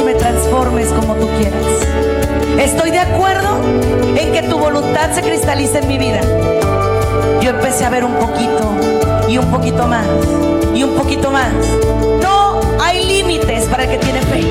[0.00, 1.62] y me transformes como tú quieras.
[2.58, 3.48] Estoy de acuerdo
[4.16, 6.20] en que tu voluntad se cristalice en mi vida.
[7.40, 8.74] Yo empecé a ver un poquito
[9.28, 10.06] y un poquito más
[10.74, 11.52] y un poquito más.
[12.22, 14.44] No hay límites para el que tiene fe.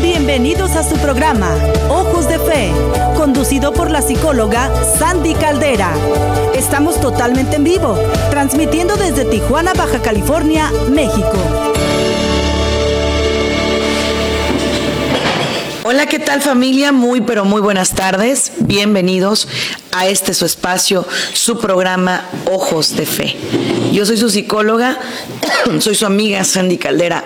[0.00, 1.50] Bienvenidos a su programa
[1.90, 2.70] Ojos de Fe,
[3.16, 5.90] conducido por la psicóloga Sandy Caldera.
[6.54, 7.98] Estamos totalmente en vivo,
[8.30, 11.38] transmitiendo desde Tijuana, Baja California, México.
[15.92, 16.90] Hola, ¿qué tal familia?
[16.90, 18.52] Muy, pero muy buenas tardes.
[18.60, 19.46] Bienvenidos
[19.90, 23.36] a este su espacio, su programa Ojos de Fe.
[23.92, 24.98] Yo soy su psicóloga,
[25.80, 27.22] soy su amiga Sandy Caldera.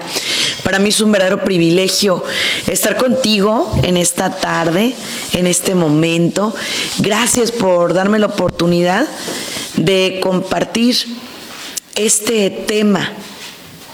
[0.65, 2.25] Para mí es un verdadero privilegio
[2.67, 4.97] estar contigo en esta tarde,
[5.33, 6.53] en este momento.
[6.99, 9.07] Gracias por darme la oportunidad
[9.77, 10.97] de compartir
[11.95, 13.13] este tema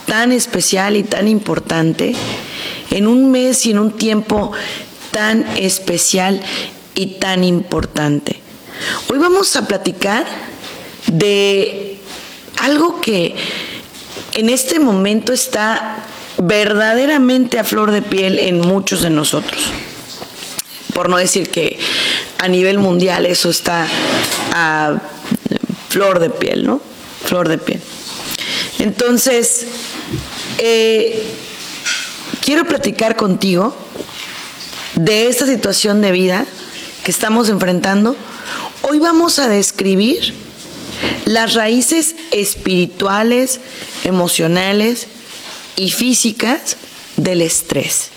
[0.07, 2.15] tan especial y tan importante
[2.93, 4.51] en un mes y en un tiempo
[5.09, 6.39] tan especial
[6.93, 8.39] y tan importante.
[9.09, 10.25] Hoy vamos a platicar
[11.07, 11.97] de
[12.59, 13.35] algo que
[14.33, 16.05] en este momento está
[16.37, 19.71] verdaderamente a flor de piel en muchos de nosotros.
[20.93, 21.79] Por no decir que
[22.37, 23.87] a nivel mundial eso está
[24.51, 25.01] a
[25.89, 26.79] flor de piel, ¿no?
[27.25, 27.81] Flor de piel.
[28.77, 29.65] Entonces,
[30.59, 31.23] eh,
[32.41, 33.75] quiero platicar contigo
[34.95, 36.45] de esta situación de vida
[37.03, 38.15] que estamos enfrentando.
[38.81, 40.33] Hoy vamos a describir
[41.25, 43.59] las raíces espirituales,
[44.03, 45.07] emocionales
[45.75, 46.77] y físicas
[47.17, 48.09] del estrés.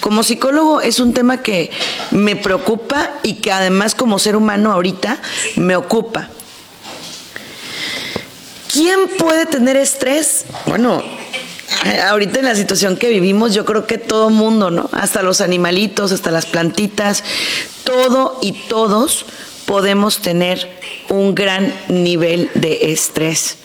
[0.00, 1.70] Como psicólogo es un tema que
[2.10, 5.20] me preocupa y que además como ser humano ahorita
[5.56, 6.30] me ocupa.
[8.72, 10.44] ¿Quién puede tener estrés?
[10.66, 11.02] Bueno,
[12.08, 14.88] ahorita en la situación que vivimos, yo creo que todo mundo, ¿no?
[14.92, 17.24] Hasta los animalitos, hasta las plantitas,
[17.84, 19.26] todo y todos
[19.66, 20.68] podemos tener
[21.08, 23.56] un gran nivel de estrés,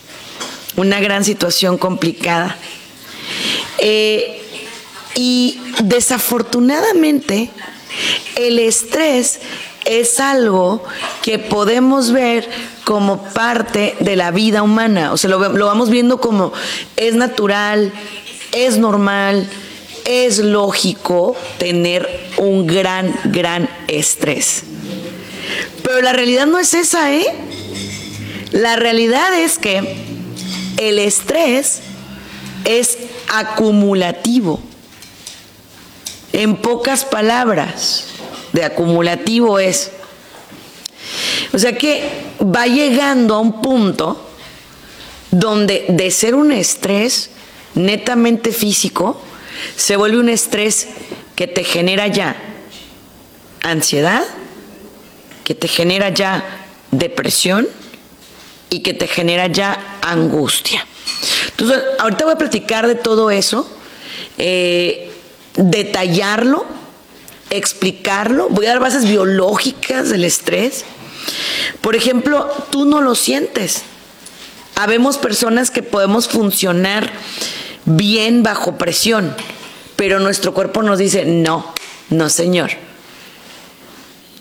[0.75, 2.57] una gran situación complicada.
[3.77, 4.41] Eh,
[5.15, 7.49] y desafortunadamente,
[8.35, 9.39] el estrés
[9.85, 10.83] es algo
[11.21, 12.47] que podemos ver
[12.83, 15.13] como parte de la vida humana.
[15.13, 16.53] O sea, lo, lo, vamos viendo como
[16.95, 17.91] es natural,
[18.51, 19.47] es normal,
[20.05, 24.63] es lógico tener un gran, gran estrés.
[25.83, 27.25] Pero la realidad no es esa, ¿eh?
[28.51, 29.95] La realidad es que
[30.77, 31.81] el estrés
[32.65, 32.97] es
[33.29, 34.59] acumulativo.
[36.33, 38.07] En pocas palabras,
[38.53, 39.91] de acumulativo es.
[41.53, 42.09] O sea que
[42.41, 44.29] va llegando a un punto
[45.31, 47.31] donde de ser un estrés
[47.73, 49.21] netamente físico,
[49.75, 50.87] se vuelve un estrés
[51.35, 52.35] que te genera ya
[53.63, 54.23] ansiedad,
[55.43, 56.43] que te genera ya
[56.91, 57.67] depresión
[58.69, 60.85] y que te genera ya angustia.
[61.51, 63.69] Entonces, ahorita voy a platicar de todo eso,
[64.37, 65.11] eh,
[65.55, 66.65] detallarlo,
[67.51, 70.85] explicarlo, voy a dar bases biológicas del estrés.
[71.81, 73.83] Por ejemplo, tú no lo sientes.
[74.75, 77.11] Habemos personas que podemos funcionar
[77.85, 79.35] bien bajo presión,
[79.95, 81.73] pero nuestro cuerpo nos dice, no,
[82.09, 82.71] no señor.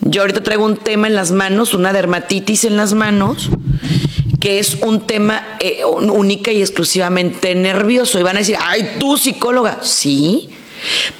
[0.00, 3.50] Yo ahorita traigo un tema en las manos, una dermatitis en las manos,
[4.40, 8.18] que es un tema eh, única y exclusivamente nervioso.
[8.18, 9.80] Y van a decir, ay, tú psicóloga.
[9.82, 10.48] Sí.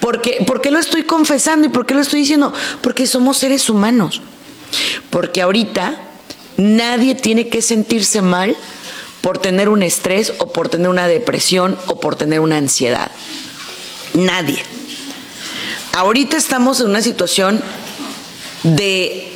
[0.01, 2.53] Porque, ¿Por qué lo estoy confesando y por qué lo estoy diciendo?
[2.83, 4.23] Porque somos seres humanos.
[5.11, 6.01] Porque ahorita
[6.57, 8.57] nadie tiene que sentirse mal
[9.21, 13.11] por tener un estrés o por tener una depresión o por tener una ansiedad.
[14.15, 14.63] Nadie.
[15.93, 17.61] Ahorita estamos en una situación
[18.63, 19.31] de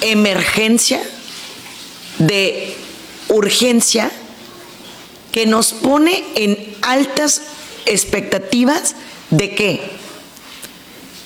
[0.00, 1.02] emergencia,
[2.18, 2.76] de
[3.28, 4.10] urgencia,
[5.32, 7.42] que nos pone en altas
[7.86, 8.94] expectativas
[9.30, 9.90] de qué?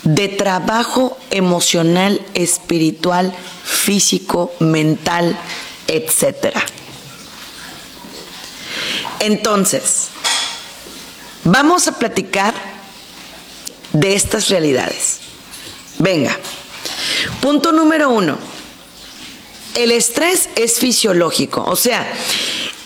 [0.03, 3.35] De trabajo emocional, espiritual,
[3.65, 5.37] físico, mental,
[5.87, 6.65] etcétera.
[9.21, 10.09] Entonces,
[11.45, 12.55] vamos a platicar
[13.93, 15.19] de estas realidades.
[15.99, 16.37] Venga,
[17.41, 18.39] punto número uno.
[19.75, 22.11] El estrés es fisiológico, o sea,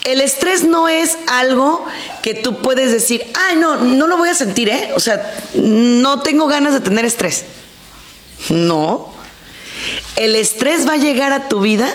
[0.05, 1.85] el estrés no es algo
[2.23, 4.91] que tú puedes decir, ay, no, no lo voy a sentir, ¿eh?
[4.95, 7.47] O sea, no tengo ganas de tener estrés.
[8.51, 9.13] No.
[10.17, 11.93] El estrés va a llegar a tu vida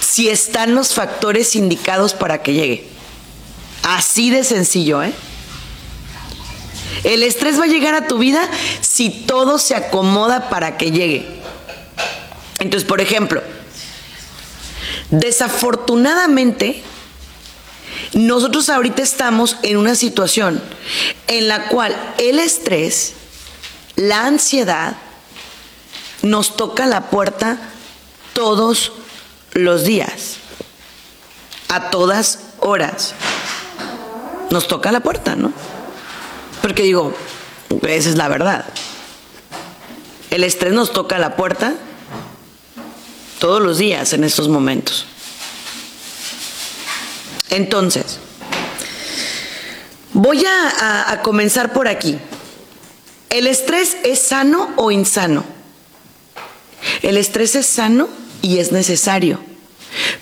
[0.00, 2.88] si están los factores indicados para que llegue.
[3.82, 5.12] Así de sencillo, ¿eh?
[7.02, 8.48] El estrés va a llegar a tu vida
[8.80, 11.26] si todo se acomoda para que llegue.
[12.60, 13.42] Entonces, por ejemplo,
[15.20, 16.82] desafortunadamente,
[18.12, 20.60] nosotros ahorita estamos en una situación
[21.26, 23.14] en la cual el estrés,
[23.96, 24.96] la ansiedad,
[26.22, 27.58] nos toca la puerta
[28.32, 28.92] todos
[29.52, 30.36] los días,
[31.68, 33.14] a todas horas.
[34.50, 35.52] Nos toca la puerta, ¿no?
[36.62, 37.14] Porque digo,
[37.82, 38.64] esa es la verdad.
[40.30, 41.74] El estrés nos toca la puerta
[43.44, 45.04] todos los días en estos momentos.
[47.50, 48.18] Entonces,
[50.14, 52.16] voy a, comenzar por aquí.
[53.28, 55.44] ¿El estrés es sano o insano?
[57.02, 58.08] El estrés es sano
[58.40, 59.38] y es necesario,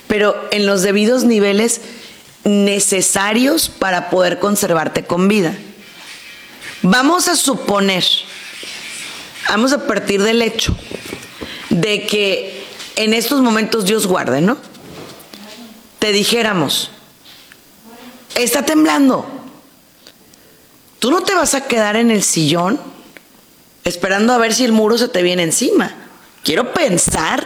[0.07, 1.79] pero en los debidos niveles
[2.43, 5.55] necesarios para poder conservarte con vida.
[6.81, 8.03] Vamos a suponer,
[9.47, 10.75] vamos a partir del hecho
[11.69, 12.62] de que
[12.95, 14.57] en estos momentos Dios guarde, ¿no?
[15.99, 16.91] Te dijéramos,
[18.35, 19.25] está temblando.
[20.99, 22.79] Tú no te vas a quedar en el sillón
[23.83, 25.93] esperando a ver si el muro se te viene encima.
[26.43, 27.45] Quiero pensar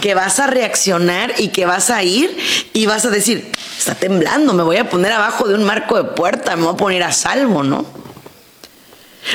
[0.00, 2.36] que vas a reaccionar y que vas a ir
[2.72, 6.04] y vas a decir, está temblando, me voy a poner abajo de un marco de
[6.04, 7.84] puerta, me voy a poner a salvo, ¿no?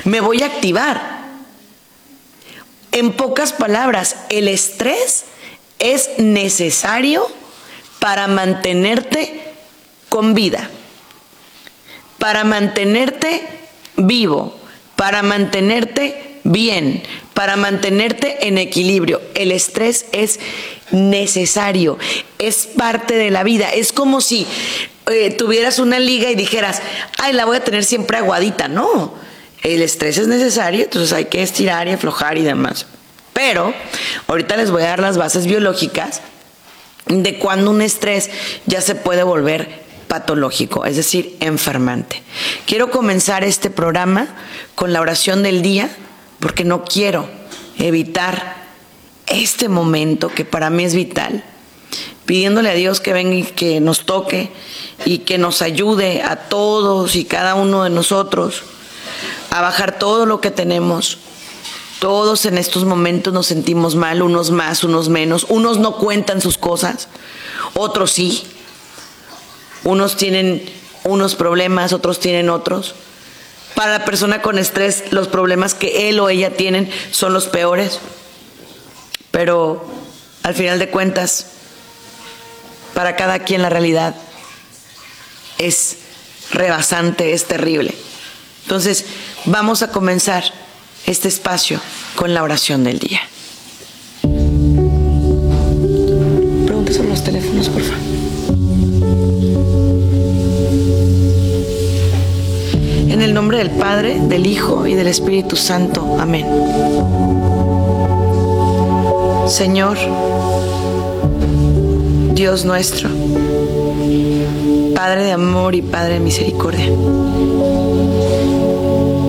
[0.05, 1.21] Me voy a activar.
[2.93, 5.25] En pocas palabras, el estrés
[5.81, 7.27] es necesario
[7.99, 9.41] para mantenerte
[10.07, 10.69] con vida
[12.21, 13.41] para mantenerte
[13.95, 14.55] vivo,
[14.95, 17.01] para mantenerte bien,
[17.33, 19.19] para mantenerte en equilibrio.
[19.33, 20.39] El estrés es
[20.91, 21.97] necesario,
[22.37, 23.73] es parte de la vida.
[23.73, 24.45] Es como si
[25.07, 26.83] eh, tuvieras una liga y dijeras,
[27.17, 28.67] ay, la voy a tener siempre aguadita.
[28.67, 29.15] No,
[29.63, 32.85] el estrés es necesario, entonces hay que estirar y aflojar y demás.
[33.33, 33.73] Pero
[34.27, 36.21] ahorita les voy a dar las bases biológicas
[37.07, 38.29] de cuando un estrés
[38.65, 42.21] ya se puede volver patológico, es decir, enfermante.
[42.65, 44.27] Quiero comenzar este programa
[44.75, 45.89] con la oración del día
[46.39, 47.29] porque no quiero
[47.77, 48.57] evitar
[49.27, 51.43] este momento que para mí es vital,
[52.25, 54.51] pidiéndole a Dios que venga y que nos toque
[55.05, 58.63] y que nos ayude a todos y cada uno de nosotros
[59.49, 61.19] a bajar todo lo que tenemos.
[62.01, 66.57] Todos en estos momentos nos sentimos mal, unos más, unos menos, unos no cuentan sus
[66.57, 67.07] cosas,
[67.75, 68.43] otros sí,
[69.83, 70.67] unos tienen
[71.03, 72.95] unos problemas, otros tienen otros.
[73.75, 77.99] Para la persona con estrés, los problemas que él o ella tienen son los peores.
[79.29, 79.85] Pero
[80.41, 81.51] al final de cuentas,
[82.95, 84.15] para cada quien la realidad
[85.59, 85.97] es
[86.49, 87.93] rebasante, es terrible.
[88.63, 89.05] Entonces,
[89.45, 90.45] vamos a comenzar
[91.05, 91.79] este espacio
[92.15, 93.21] con la oración del día.
[96.65, 98.01] Preguntas sobre los teléfonos, por favor.
[103.09, 106.17] En el nombre del Padre, del Hijo y del Espíritu Santo.
[106.19, 106.45] Amén.
[109.47, 109.97] Señor,
[112.33, 113.09] Dios nuestro,
[114.95, 116.85] Padre de amor y Padre de misericordia,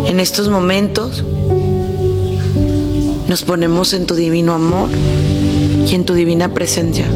[0.07, 1.25] en estos momentos
[3.33, 4.91] nos ponemos en tu divino amor
[5.87, 7.07] y en tu divina presencia.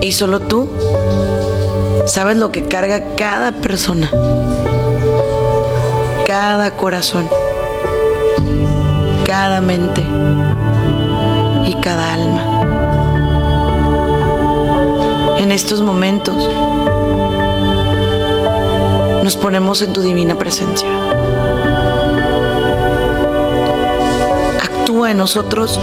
[0.00, 0.68] Y solo tú
[2.06, 4.10] sabes lo que carga cada persona,
[6.26, 7.28] cada corazón,
[9.24, 10.04] cada mente
[11.64, 12.42] y cada alma.
[15.38, 16.48] En estos momentos
[19.22, 20.88] nos ponemos en tu divina presencia.
[24.62, 25.78] Actúa en nosotros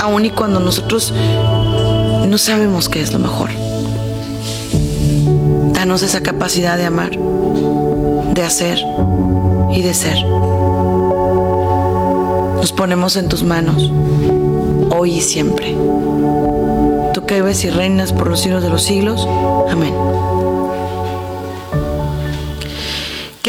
[0.00, 1.12] aun y cuando nosotros
[2.28, 3.50] no sabemos qué es lo mejor.
[5.72, 8.78] Danos esa capacidad de amar, de hacer
[9.72, 10.24] y de ser.
[12.56, 13.90] Nos ponemos en tus manos,
[14.90, 15.76] hoy y siempre.
[17.12, 19.26] Tú que vives y reinas por los siglos de los siglos.
[19.68, 19.94] Amén.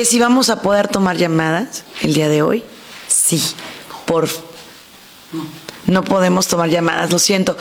[0.03, 2.63] Si vamos a poder tomar llamadas el día de hoy,
[3.07, 3.41] sí,
[4.05, 4.27] por
[5.86, 7.57] no podemos tomar llamadas, lo siento.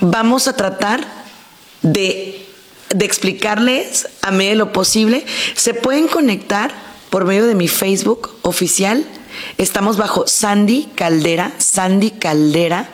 [0.00, 1.06] vamos a tratar
[1.82, 2.46] de,
[3.00, 5.24] explicarles a medida de lo posible.
[5.54, 6.72] Se pueden conectar
[7.10, 9.04] por medio de mi Facebook oficial,
[9.58, 12.88] Estamos bajo Sandy Caldera, Sandy Caldera.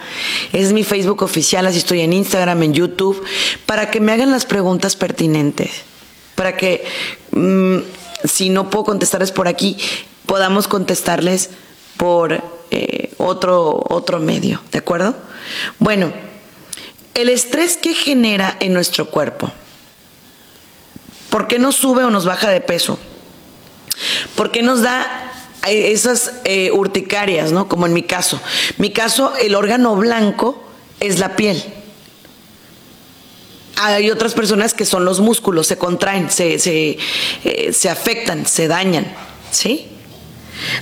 [0.53, 3.25] Es mi Facebook oficial, así estoy en Instagram, en YouTube,
[3.65, 5.71] para que me hagan las preguntas pertinentes.
[6.35, 6.85] Para que,
[7.31, 7.79] mm,
[8.25, 9.77] si no puedo contestarles por aquí,
[10.27, 11.51] podamos contestarles
[11.97, 15.15] por eh, otro, otro medio, ¿de acuerdo?
[15.79, 16.13] Bueno,
[17.15, 19.53] el estrés que genera en nuestro cuerpo.
[21.31, 22.99] ¿Por qué nos sube o nos baja de peso?
[24.35, 25.33] ¿Por qué nos da
[25.67, 27.69] esas eh, urticarias, ¿no?
[27.69, 28.41] Como en mi caso.
[28.79, 30.63] Mi caso, el órgano blanco
[31.01, 31.63] es la piel.
[33.85, 36.57] Hay otras personas que son los músculos, se contraen, se,
[37.45, 39.07] eh, se afectan, se dañan,
[39.51, 39.87] ¿sí?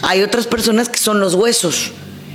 [0.02, 1.92] Hay otras personas que son los huesos.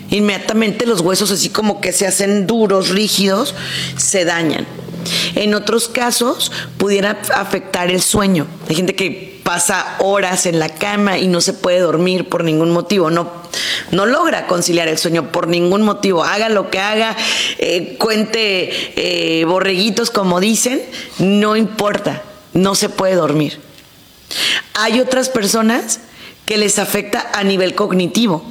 [0.10, 3.54] Inmediatamente los huesos así como que se hacen duros, rígidos,
[3.98, 4.66] se dañan.
[5.36, 8.48] En otros casos pudiera afectar el sueño.
[8.68, 12.72] Hay gente que pasa horas en la cama y no se puede dormir por ningún
[12.72, 13.32] motivo, no,
[13.92, 16.24] no logra conciliar el sueño por ningún motivo.
[16.24, 17.16] Haga lo que haga,
[17.60, 20.82] eh, cuente eh, borreguitos como dicen,
[21.20, 22.24] no importa,
[22.54, 23.60] no se puede dormir.
[24.74, 26.00] Hay otras personas
[26.48, 28.44] que les afecta a nivel cognitivo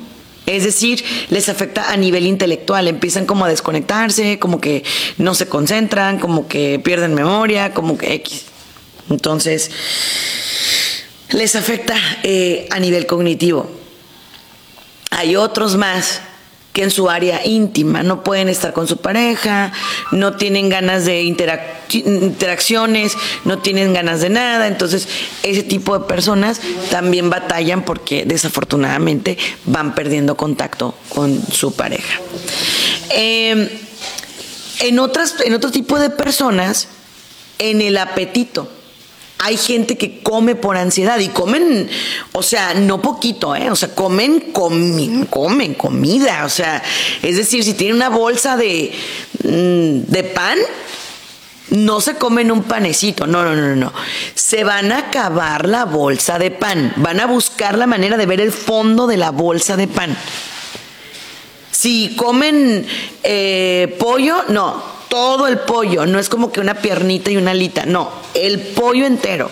[0.46, 4.84] es decir, les afecta a nivel intelectual, empiezan como a desconectarse, como que
[5.16, 8.44] no se concentran, como que pierden memoria, como que X.
[9.08, 9.70] Entonces,
[11.30, 13.70] les afecta eh, a nivel cognitivo.
[15.10, 16.20] Hay otros más
[16.74, 19.72] que en su área íntima no pueden estar con su pareja,
[20.10, 24.66] no tienen ganas de interacciones, no tienen ganas de nada.
[24.66, 25.06] Entonces,
[25.44, 32.20] ese tipo de personas también batallan porque desafortunadamente van perdiendo contacto con su pareja.
[33.10, 33.68] Em,
[34.80, 36.88] en, otras, en otro tipo de personas,
[37.60, 38.68] en el apetito
[39.38, 41.88] hay gente que come por ansiedad y comen,
[42.32, 43.70] o sea, no poquito, ¿eh?
[43.70, 46.82] O sea, comen, comen comida, o sea,
[47.22, 48.92] es decir, si tienen una bolsa de,
[49.42, 50.58] mm, de pan,
[51.70, 53.92] no se comen un panecito, no, no, no, no.
[54.34, 58.40] Se van a acabar la bolsa de pan, van a buscar la manera de ver
[58.40, 60.16] el fondo de la bolsa de pan.
[61.70, 62.86] Si comen
[63.22, 67.86] eh, pollo, no, todo el pollo, no es como que una piernita y una alita,
[67.86, 69.48] no, el pollo entero.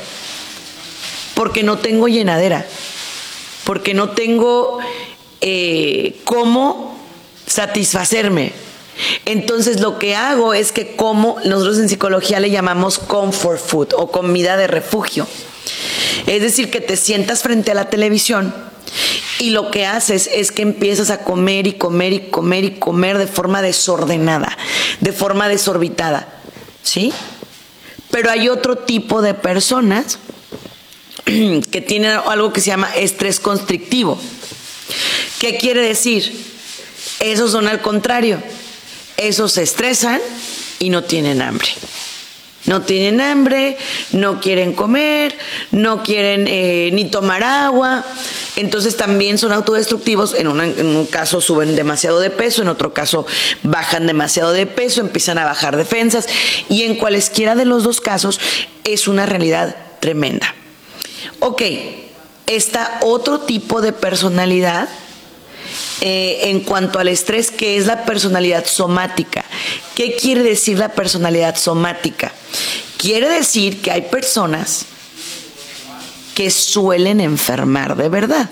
[1.34, 2.66] Porque no tengo llenadera,
[3.62, 4.80] porque no tengo
[5.40, 6.98] eh, cómo
[7.46, 8.52] satisfacerme.
[9.24, 14.10] Entonces lo que hago es que como, nosotros en psicología le llamamos comfort food o
[14.10, 15.28] comida de refugio.
[16.26, 18.52] Es decir, que te sientas frente a la televisión
[19.38, 23.18] y lo que haces es que empiezas a comer y comer y comer y comer
[23.18, 24.56] de forma desordenada,
[25.00, 26.28] de forma desorbitada.
[26.82, 27.12] ¿Sí?
[28.10, 30.18] Pero hay otro tipo de personas
[31.24, 34.18] que tienen algo que se llama estrés constrictivo.
[35.40, 36.52] ¿Qué quiere decir?
[37.20, 38.42] Esos son al contrario.
[39.16, 40.20] Esos se estresan
[40.78, 41.68] y no tienen hambre.
[42.66, 43.76] No tienen hambre,
[44.12, 45.36] no quieren comer,
[45.72, 48.04] no quieren eh, ni tomar agua.
[48.54, 50.34] Entonces también son autodestructivos.
[50.34, 53.26] En, en, un caso suben demasiado de peso, en otro caso
[53.62, 56.26] bajan demasiado de peso, empiezan a bajar defensas.
[56.68, 58.38] Y en cualesquiera de los dos casos
[58.84, 60.54] es una realidad tremenda.
[61.40, 61.62] Ok,
[62.46, 64.88] está otro tipo de personalidad
[66.00, 69.44] eh, en cuanto al estrés, que es la personalidad somática.
[69.94, 72.32] ¿Qué quiere decir la personalidad somática?
[72.96, 74.86] Quiere decir que hay personas
[76.34, 78.48] que suelen enfermar de verdad.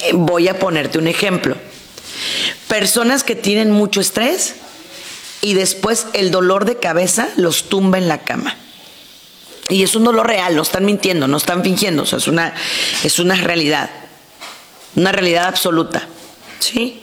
[0.00, 1.56] Eh, voy a ponerte un ejemplo.
[2.66, 4.54] Personas que tienen mucho estrés
[5.40, 8.56] y después el dolor de cabeza los tumba en la cama.
[9.68, 12.54] Y es un dolor real, no están mintiendo, no están fingiendo, es una,
[13.04, 13.90] es una realidad
[14.96, 16.06] una realidad absoluta.
[16.58, 17.02] ¿Sí?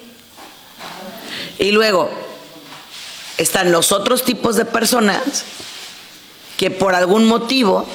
[1.59, 2.09] Y luego
[3.37, 5.45] están los otros tipos de personas
[6.57, 7.85] que por algún motivo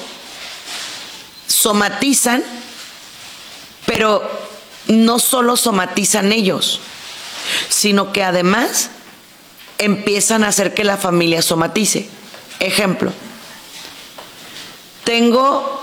[1.47, 2.43] somatizan,
[3.85, 4.23] pero
[4.87, 6.79] no solo somatizan ellos,
[7.69, 8.89] sino que además
[9.77, 12.07] empiezan a hacer que la familia somatice.
[12.59, 13.11] Ejemplo,
[15.03, 15.81] tengo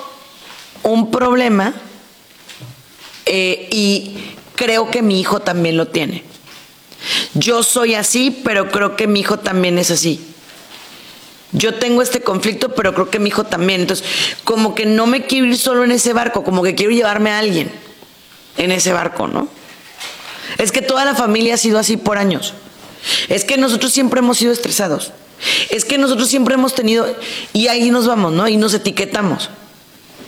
[0.85, 1.75] un problema
[3.29, 4.17] eh, y
[4.57, 6.25] creo que mi hijo también lo tiene.
[7.35, 10.21] Yo soy así, pero creo que mi hijo también es así.
[11.53, 13.83] Yo tengo este conflicto, pero creo que mi hijo también.
[13.83, 14.07] Entonces,
[14.45, 17.39] como que no me quiero ir solo en ese barco, como que quiero llevarme a
[17.39, 17.71] alguien
[18.57, 19.49] en ese barco, ¿no?
[20.59, 22.55] Es que toda la familia ha sido así por años.
[23.29, 25.13] Es que nosotros siempre hemos sido estresados.
[25.71, 27.07] Es que nosotros siempre hemos tenido,
[27.53, 28.49] y ahí nos vamos, ¿no?
[28.49, 29.51] Y nos etiquetamos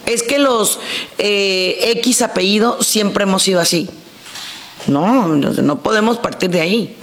[0.07, 0.79] es que los
[1.19, 3.89] eh, X apellido siempre hemos sido así.
[4.87, 6.97] No, no podemos partir de ahí.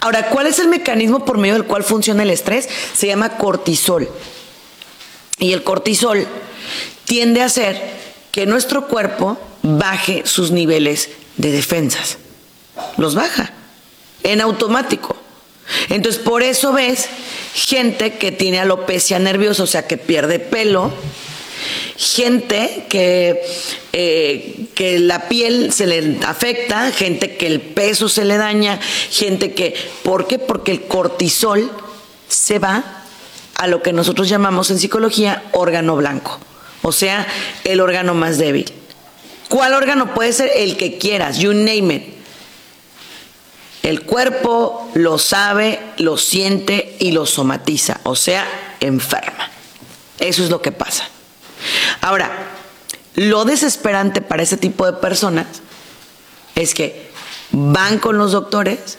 [0.00, 2.68] Ahora, ¿cuál es el mecanismo por medio del cual funciona el estrés?
[2.94, 4.08] Se llama cortisol.
[5.38, 6.26] Y el cortisol
[7.04, 7.80] tiende a hacer
[8.30, 12.18] que nuestro cuerpo baje sus niveles de defensas.
[12.96, 13.52] Los baja
[14.22, 15.16] en automático.
[15.88, 17.08] Entonces, por eso ves
[17.54, 20.92] gente que tiene alopecia nerviosa, o sea, que pierde pelo,
[22.00, 23.42] gente que,
[23.92, 28.80] eh, que la piel se le afecta, gente que el peso se le daña,
[29.10, 29.74] gente que...
[30.02, 30.38] ¿Por qué?
[30.38, 31.70] Porque el cortisol
[32.26, 33.02] se va
[33.56, 36.40] a lo que nosotros llamamos en psicología órgano blanco,
[36.80, 37.26] o sea,
[37.64, 38.72] el órgano más débil.
[39.50, 40.50] ¿Cuál órgano puede ser?
[40.56, 42.04] El que quieras, you name it.
[43.82, 48.46] El cuerpo lo sabe, lo siente y lo somatiza, o sea,
[48.80, 49.50] enferma.
[50.18, 51.10] Eso es lo que pasa.
[52.00, 52.30] Ahora,
[53.14, 55.46] lo desesperante para ese tipo de personas
[56.54, 57.10] es que
[57.52, 58.98] van con los doctores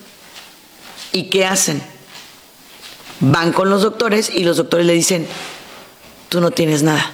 [1.12, 1.82] y ¿qué hacen?
[3.20, 5.28] Van con los doctores y los doctores le dicen,
[6.30, 7.12] tú no tienes nada.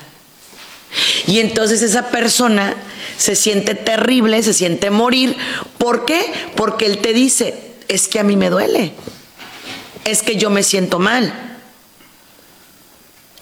[1.28, 2.76] Y entonces esa persona
[3.18, 5.36] se siente terrible, se siente morir.
[5.78, 6.22] ¿Por qué?
[6.56, 8.94] Porque él te dice, es que a mí me duele,
[10.06, 11.57] es que yo me siento mal,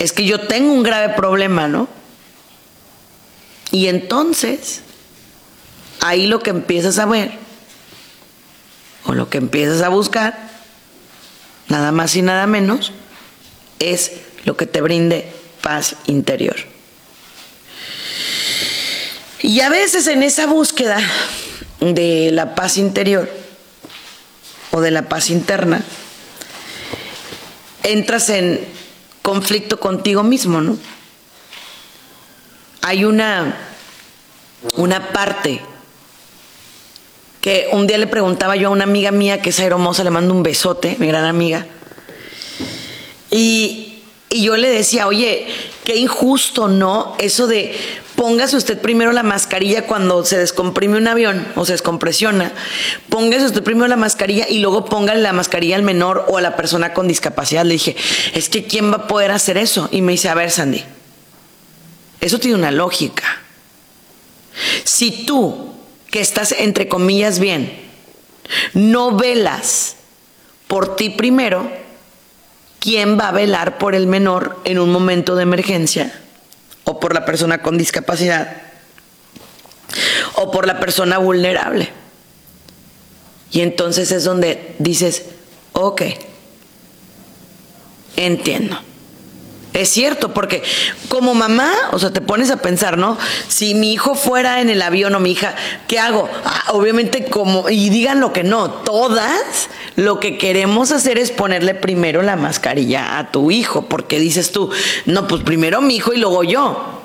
[0.06, 1.88] es que yo tengo un grave problema, ¿no?
[3.72, 4.82] Y entonces,
[6.00, 7.32] ahí lo que empiezas a ver,
[9.06, 10.38] o lo que empiezas a buscar,
[11.70, 12.92] nada más y nada menos,
[13.80, 14.12] es
[14.44, 15.28] lo que te brinde
[15.64, 16.56] paz interior.
[19.42, 21.00] Y a veces en esa búsqueda
[21.80, 23.28] de la paz interior
[24.70, 25.84] o de la paz interna,
[27.82, 28.85] entras en
[29.26, 30.78] conflicto contigo mismo, ¿no?
[32.86, 33.58] hay una,
[34.78, 35.60] una parte
[37.42, 40.36] que un día le preguntaba yo a una amiga mía que es aeromosa, le mando
[40.36, 41.66] un besote, mi gran amiga,
[43.32, 43.95] y,
[44.30, 45.48] yo le decía, oye,
[45.84, 47.16] qué injusto, ¿no?
[47.20, 47.76] Eso de
[48.16, 52.52] póngase usted primero la mascarilla cuando se descomprime un avión o se descompresiona.
[53.10, 56.56] Póngase usted primero la mascarilla y luego póngale la mascarilla al menor o a la
[56.56, 57.66] persona con discapacidad.
[57.66, 57.96] Le dije,
[58.34, 59.90] es que ¿quién va a poder hacer eso?
[59.92, 60.84] Y me dice, a ver, Sandy,
[62.22, 63.42] eso tiene una lógica.
[64.84, 65.74] Si tú,
[66.10, 67.72] que estás entre comillas bien,
[68.74, 69.98] no velas
[70.68, 71.70] por ti primero,
[72.86, 76.14] ¿quién va a velar por el menor en un momento de emergencia?
[76.84, 78.58] O por la persona con discapacidad.
[80.36, 81.90] O por la persona vulnerable.
[83.52, 85.24] Y entonces es donde dices,
[85.72, 86.04] ok,
[88.18, 88.78] entiendo.
[89.76, 90.64] Es cierto, porque
[91.10, 93.18] como mamá, o sea, te pones a pensar, ¿no?
[93.50, 95.54] Si mi hijo fuera en el avión o mi hija,
[95.90, 96.30] ¿qué hago?
[96.46, 101.76] Ah, obviamente como, y digan lo que no, todas lo que queremos hacer es ponerle
[101.76, 104.72] primero la mascarilla a tu hijo, porque dices tú,
[105.06, 107.02] no, pues primero mi hijo y luego yo.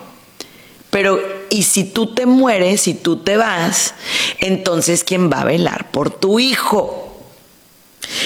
[0.91, 3.95] Pero, y si tú te mueres, si tú te vas,
[4.39, 7.10] entonces ¿quién va a velar por tu hijo?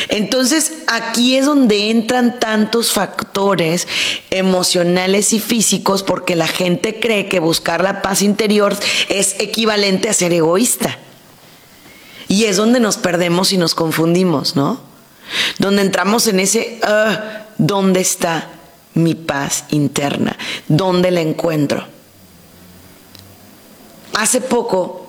[0.09, 3.87] Entonces aquí es donde entran tantos factores
[4.31, 8.77] emocionales y físicos porque la gente cree que buscar la paz interior
[9.09, 10.99] es equivalente a ser egoísta.
[12.29, 14.81] Y es donde nos perdemos y nos confundimos, ¿no?
[15.59, 18.49] Donde entramos en ese, ah, ¿dónde está
[18.95, 20.37] mi paz interna?
[20.69, 21.87] ¿Dónde la encuentro?
[24.15, 25.04] Hace poco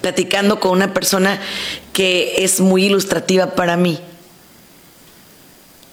[0.00, 1.40] platicando con una persona
[1.92, 4.00] que es muy ilustrativa para mí.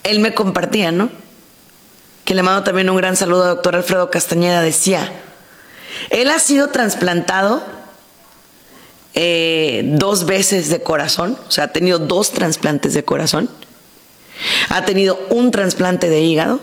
[0.03, 1.09] Él me compartía, ¿no?
[2.23, 4.61] Que le mando también un gran saludo al doctor Alfredo Castañeda.
[4.61, 5.11] Decía,
[6.09, 7.63] él ha sido trasplantado
[9.15, 13.49] eh, dos veces de corazón, o sea, ha tenido dos trasplantes de corazón,
[14.69, 16.61] ha tenido un trasplante de hígado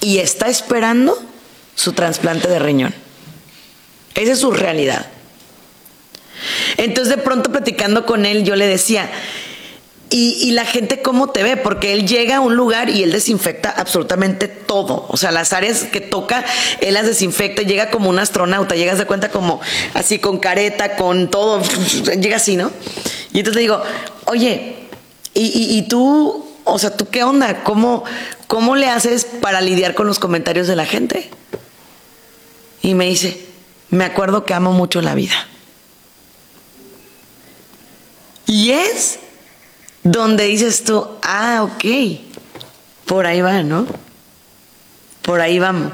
[0.00, 1.16] y está esperando
[1.74, 2.94] su trasplante de riñón.
[4.14, 5.06] Esa es su realidad.
[6.76, 9.10] Entonces de pronto platicando con él yo le decía,
[10.16, 13.70] y, la gente cómo te ve, porque él llega a un lugar y él desinfecta
[13.70, 15.06] absolutamente todo.
[15.08, 16.44] O sea, las áreas que toca,
[16.80, 19.60] él las desinfecta, llega como un astronauta, llegas de cuenta como
[19.92, 21.60] así con careta, con todo,
[22.20, 22.70] llega así, ¿no?
[23.32, 23.82] Y entonces le digo,
[24.26, 24.76] oye,
[25.34, 27.64] ¿y, tú, o sea, tú qué onda?
[27.64, 28.04] ¿Cómo,
[28.46, 31.28] ¿Cómo le haces para lidiar con los comentarios de la gente?
[32.82, 33.44] Y me dice,
[33.90, 35.48] me acuerdo que amo mucho la vida.
[38.46, 39.18] Y es
[40.02, 41.84] donde dices tú, ah, ok,
[43.06, 43.86] por ahí va, ¿no?
[45.22, 45.92] Por ahí vamos.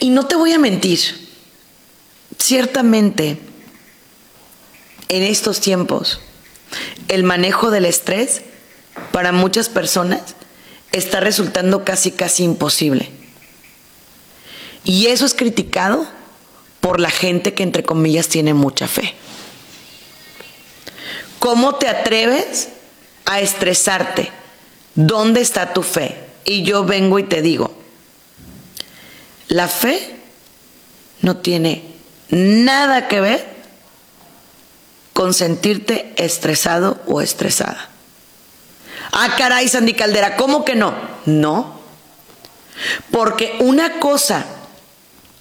[0.00, 1.00] Y no te voy a mentir,
[2.38, 3.38] ciertamente,
[5.08, 6.20] en estos tiempos,
[7.08, 8.42] el manejo del estrés
[9.12, 10.20] para muchas personas
[10.92, 13.10] está resultando casi, casi imposible.
[14.84, 16.06] Y eso es criticado
[16.80, 19.14] por la gente que entre comillas tiene mucha fe.
[21.38, 22.68] ¿Cómo te atreves
[23.24, 24.30] a estresarte?
[24.94, 26.16] ¿Dónde está tu fe?
[26.44, 27.72] Y yo vengo y te digo,
[29.48, 30.16] la fe
[31.22, 31.84] no tiene
[32.30, 33.46] nada que ver
[35.12, 37.90] con sentirte estresado o estresada.
[39.12, 40.94] Ah, caray, Sandy Caldera, ¿cómo que no?
[41.26, 41.80] No.
[43.10, 44.46] Porque una cosa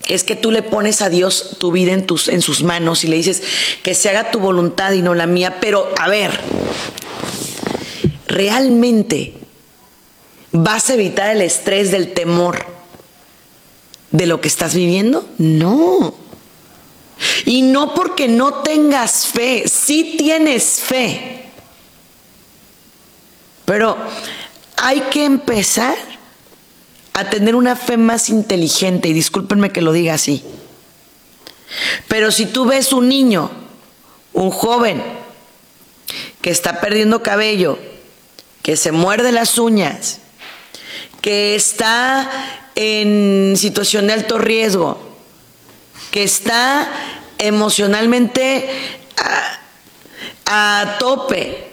[0.07, 3.07] es que tú le pones a Dios tu vida en, tus, en sus manos y
[3.07, 3.43] le dices
[3.83, 5.57] que se haga tu voluntad y no la mía.
[5.59, 6.31] Pero, a ver,
[8.27, 9.33] ¿realmente
[10.51, 12.65] vas a evitar el estrés del temor
[14.11, 15.27] de lo que estás viviendo?
[15.37, 16.13] No.
[17.45, 21.45] Y no porque no tengas fe, sí tienes fe.
[23.65, 23.97] Pero
[24.77, 26.16] hay que empezar
[27.17, 30.43] a tener una fe más inteligente, y discúlpenme que lo diga así.
[32.07, 33.49] Pero si tú ves un niño,
[34.33, 35.01] un joven,
[36.41, 37.79] que está perdiendo cabello,
[38.61, 40.19] que se muerde las uñas,
[41.19, 42.29] que está
[42.75, 44.99] en situación de alto riesgo,
[46.11, 46.87] que está
[47.39, 48.69] emocionalmente
[50.45, 51.67] a, tope,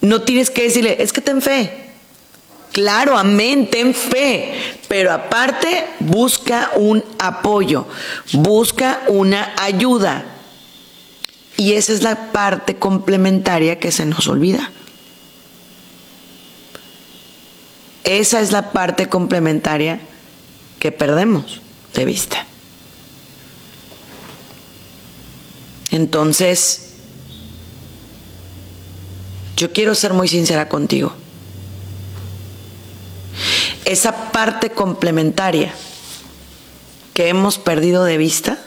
[0.00, 1.92] no tienes que decirle, es que ten fe.
[2.74, 4.52] Claro, amén, ten fe,
[4.88, 7.86] pero aparte busca un apoyo,
[8.32, 10.24] busca una ayuda.
[11.56, 14.72] Y esa es la parte complementaria que se nos olvida.
[18.02, 20.00] Esa es la parte complementaria
[20.80, 21.60] que perdemos
[21.94, 22.44] de vista.
[25.92, 26.94] Entonces,
[29.56, 31.14] yo quiero ser muy sincera contigo
[33.84, 35.74] esa parte complementaria
[37.12, 38.58] que hemos perdido de vista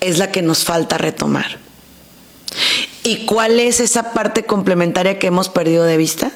[0.00, 1.58] es la que nos falta retomar.
[3.02, 6.32] ¿Y cuál es esa parte complementaria que hemos perdido de vista?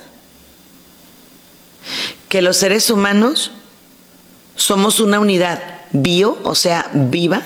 [2.29, 3.53] Que los seres humanos
[4.57, 5.63] somos una unidad
[5.93, 7.43] bio, o sea, viva,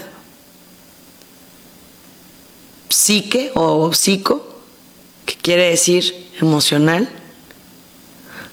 [2.89, 4.61] psique o psico,
[5.25, 7.09] que quiere decir emocional,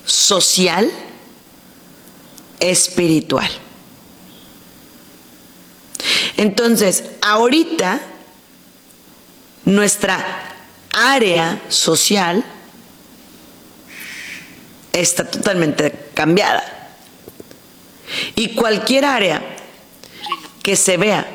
[0.06, 0.92] social,
[2.60, 3.50] espiritual.
[6.38, 8.02] Entonces, ahorita
[9.66, 10.26] nuestra
[10.92, 12.44] área social
[14.92, 16.64] está totalmente cambiada.
[18.36, 19.42] Y cualquier área
[20.62, 21.28] que se vea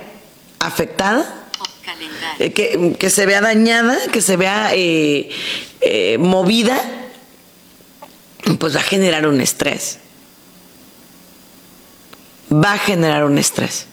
[0.59, 1.35] afectada,
[2.39, 2.53] eh,
[2.99, 5.31] que, se vea dañada, que se vea eh,
[5.81, 6.81] eh, movida,
[8.59, 9.99] pues va a generar un estrés.
[12.53, 13.87] Va a generar un estrés.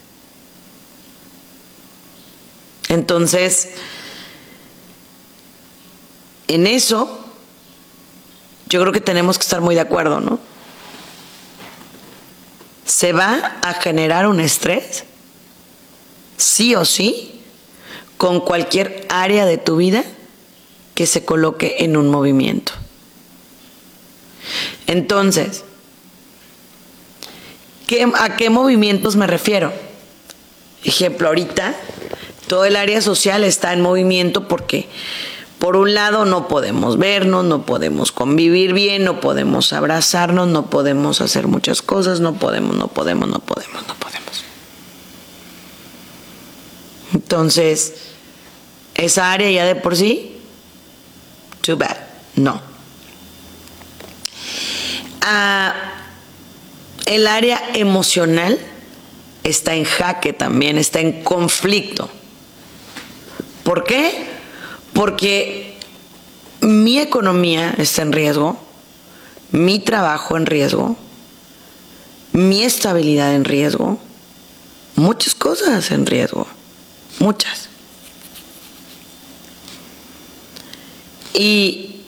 [2.87, 3.71] Entonces,
[6.47, 7.25] en eso,
[8.67, 10.39] yo creo que tenemos que estar muy de acuerdo, ¿no?
[12.85, 15.03] Se va a generar un estrés,
[16.37, 17.41] sí o sí,
[18.17, 20.03] con cualquier área de tu vida
[20.93, 22.71] que se coloque en un movimiento.
[24.87, 25.63] Entonces,
[28.15, 29.73] ¿a qué movimientos me refiero?
[30.83, 31.75] Ejemplo, ahorita
[32.47, 34.87] todo el área social está en movimiento porque
[35.57, 41.21] por un lado no podemos vernos, no podemos convivir bien, no podemos abrazarnos, no podemos
[41.21, 44.43] hacer muchas cosas, no podemos, no podemos, no podemos, no podemos.
[47.13, 48.11] Entonces,
[48.93, 50.37] esa área ya de por sí,
[51.61, 51.97] too bad,
[52.35, 52.74] no
[57.05, 58.59] el área emocional
[59.43, 62.09] está en jaque también, está en conflicto.
[63.63, 64.27] ¿Por qué?
[64.93, 65.77] Porque
[66.61, 68.59] mi economía está en riesgo,
[69.51, 70.95] mi trabajo en riesgo,
[72.33, 73.99] mi estabilidad en riesgo,
[74.95, 76.47] muchas cosas en riesgo,
[77.19, 77.69] muchas.
[81.33, 82.01] Y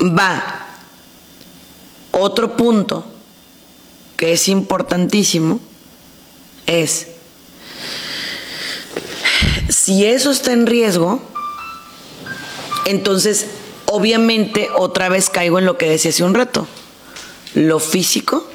[0.00, 0.63] va
[2.18, 3.04] otro punto
[4.16, 5.60] que es importantísimo
[6.66, 7.08] es,
[9.68, 11.20] si eso está en riesgo,
[12.86, 13.46] entonces
[13.86, 16.66] obviamente otra vez caigo en lo que decía hace un rato,
[17.54, 18.48] lo físico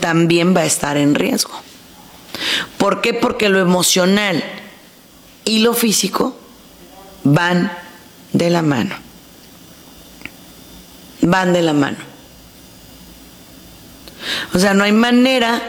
[0.00, 1.52] también va a estar en riesgo.
[2.78, 3.14] ¿Por qué?
[3.14, 4.42] Porque lo emocional
[5.44, 6.36] y lo físico
[7.24, 7.72] van
[8.32, 8.94] de la mano.
[11.22, 12.15] Van de la mano.
[14.54, 15.60] O sea, no hay manera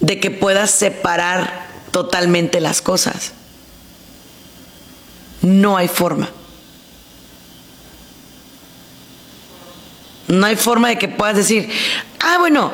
[0.00, 3.32] de que puedas separar totalmente las cosas.
[5.42, 6.28] No hay forma.
[10.28, 11.70] No hay forma de que puedas decir,
[12.20, 12.72] ah, bueno,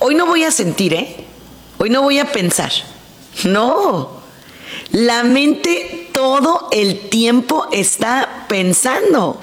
[0.00, 1.24] hoy no voy a sentir, ¿eh?
[1.78, 2.72] Hoy no voy a pensar.
[3.44, 4.20] No.
[4.92, 9.40] La mente todo el tiempo está pensando.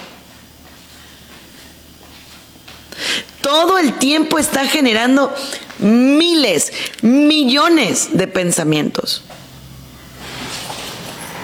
[3.41, 5.34] Todo el tiempo está generando
[5.80, 6.71] miles,
[7.02, 9.23] millones de pensamientos.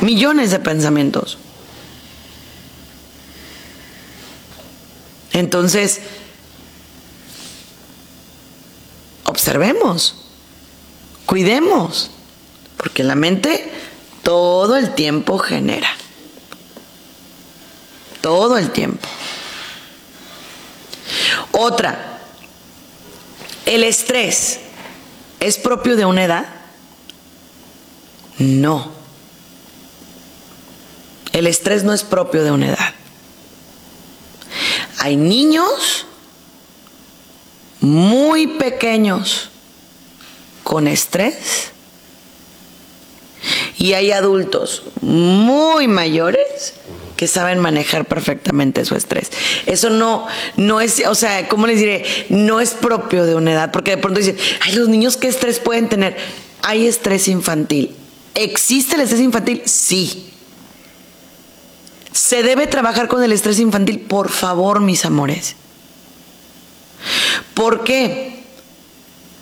[0.02, 1.38] Millones de pensamientos.
[5.32, 6.02] Entonces,
[9.24, 10.16] observemos,
[11.26, 12.12] cuidemos,
[12.78, 13.72] porque la mente
[14.22, 15.90] todo el tiempo genera.
[18.22, 19.08] Todo el tiempo.
[21.56, 22.20] Otra,
[23.68, 24.60] ¿el estrés
[25.40, 26.46] es propio de una edad?
[28.40, 28.92] No.
[31.32, 32.94] El estrés no es propio de una edad.
[34.98, 36.08] Hay niños
[37.82, 39.50] muy pequeños
[40.64, 41.72] con estrés
[43.78, 46.74] y hay adultos muy mayores
[47.16, 49.32] que saben manejar perfectamente su estrés.
[49.66, 52.06] Eso no, no es, o sea, ¿cómo les diré?
[52.30, 55.60] No es propio de una edad, porque de pronto dicen, ay, los niños qué estrés
[55.60, 56.18] pueden tener.
[56.62, 57.96] Hay estrés infantil.
[58.36, 59.62] ¿Existe el estrés infantil?
[59.66, 60.32] Sí.
[62.12, 64.00] ¿Se debe trabajar con el estrés infantil?
[64.00, 65.56] Por favor, mis amores.
[67.54, 68.44] ¿Por qué?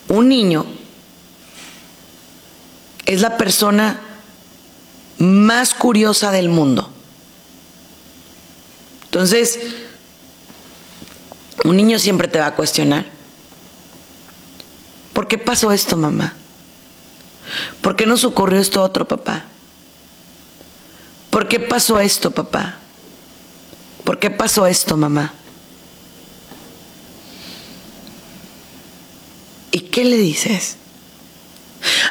[0.08, 0.66] Un niño
[3.06, 4.00] es la persona
[5.18, 6.92] más curiosa del mundo.
[9.12, 9.60] Entonces,
[11.66, 13.06] un niño siempre te va a cuestionar.
[15.12, 16.34] ¿Por qué pasó esto, mamá?
[17.82, 19.44] ¿Por qué nos ocurrió esto otro, papá?
[21.30, 22.78] ¿Por qué pasó esto, papá?
[24.06, 25.34] ¿Por qué pasó esto, mamá?
[29.72, 30.78] ¿Y qué le dices?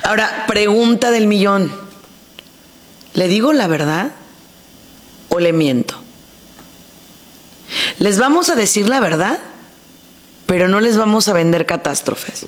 [0.02, 1.72] Ahora, pregunta del millón.
[3.14, 4.12] ¿Le digo la verdad
[5.30, 5.99] o le miento?
[8.00, 9.38] Les vamos a decir la verdad,
[10.46, 12.46] pero no les vamos a vender catástrofes.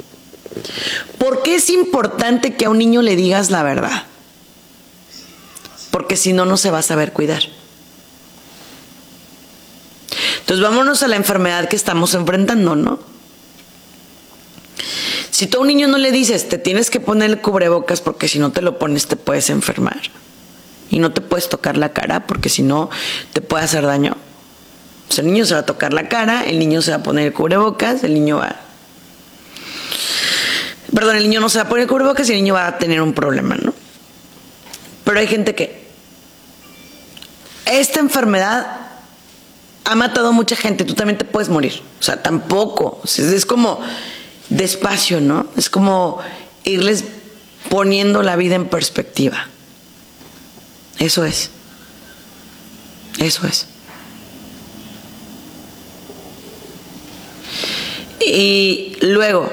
[1.18, 4.04] ¿Por qué es importante que a un niño le digas la verdad?
[5.90, 7.42] Porque si no, no se va a saber cuidar.
[10.40, 12.98] Entonces vámonos a la enfermedad que estamos enfrentando, ¿no?
[15.30, 18.26] Si tú a un niño no le dices, te tienes que poner el cubrebocas porque
[18.26, 20.00] si no te lo pones te puedes enfermar.
[20.88, 22.88] Y no te puedes tocar la cara porque si no
[23.34, 24.16] te puede hacer daño.
[25.12, 27.26] Pues el niño se va a tocar la cara, el niño se va a poner
[27.26, 28.56] el cubrebocas, el niño va...
[30.94, 32.78] Perdón, el niño no se va a poner el cubrebocas y el niño va a
[32.78, 33.74] tener un problema, ¿no?
[35.04, 35.86] Pero hay gente que...
[37.66, 38.66] Esta enfermedad
[39.84, 41.82] ha matado a mucha gente, tú también te puedes morir.
[42.00, 43.02] O sea, tampoco.
[43.04, 43.80] Es como
[44.48, 45.46] despacio, ¿no?
[45.58, 46.20] Es como
[46.64, 47.04] irles
[47.68, 49.46] poniendo la vida en perspectiva.
[50.98, 51.50] Eso es.
[53.18, 53.66] Eso es.
[58.24, 59.50] Y luego,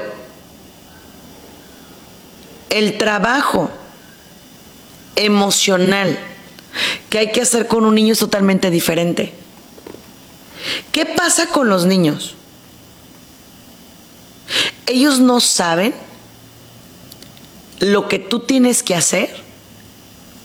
[2.70, 3.72] el trabajo
[5.16, 6.18] emocional
[7.10, 9.34] que hay que hacer con un niño es totalmente diferente.
[10.92, 12.36] ¿Qué pasa con los niños?
[14.86, 15.94] Ellos no saben
[17.80, 19.30] lo que tú tienes que hacer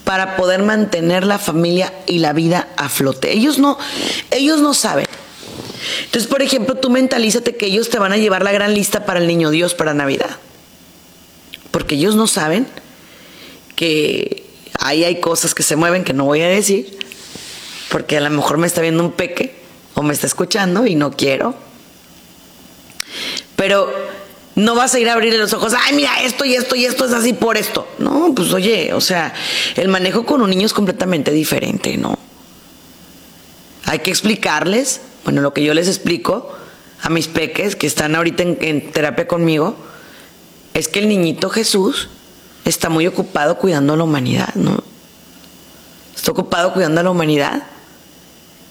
[0.04, 3.32] para poder mantener la familia y la vida a flote.
[3.32, 3.78] Ellos no,
[4.30, 5.06] ellos no saben.
[6.04, 9.20] Entonces, por ejemplo, tú mentalízate que ellos te van a llevar la gran lista para
[9.20, 10.38] el niño Dios para Navidad.
[11.70, 12.66] Porque ellos no saben
[13.76, 14.44] que
[14.78, 16.98] ahí hay cosas que se mueven que no voy a decir,
[17.90, 19.56] porque a lo mejor me está viendo un peque
[19.94, 21.54] o me está escuchando y no quiero.
[23.56, 23.92] Pero
[24.56, 27.06] no vas a ir a abrirle los ojos, ay, mira, esto y esto y esto
[27.06, 27.88] es así por esto.
[27.98, 29.34] No, pues oye, o sea,
[29.76, 32.18] el manejo con un niño es completamente diferente, ¿no?
[33.86, 36.52] Hay que explicarles, bueno, lo que yo les explico
[37.02, 39.74] a mis peques que están ahorita en, terapia conmigo,
[40.74, 42.08] es que el niñito Jesús
[42.64, 44.82] está muy ocupado cuidando a la humanidad, ¿no?
[46.14, 47.64] Está ocupado cuidando a la humanidad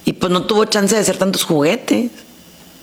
[0.06, 2.12] y pues no tuvo chance de hacer tantos juguetes.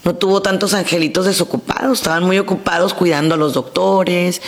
[0.03, 4.41] No tuvo tantos angelitos desocupados, estaban muy ocupados cuidando a los doctores,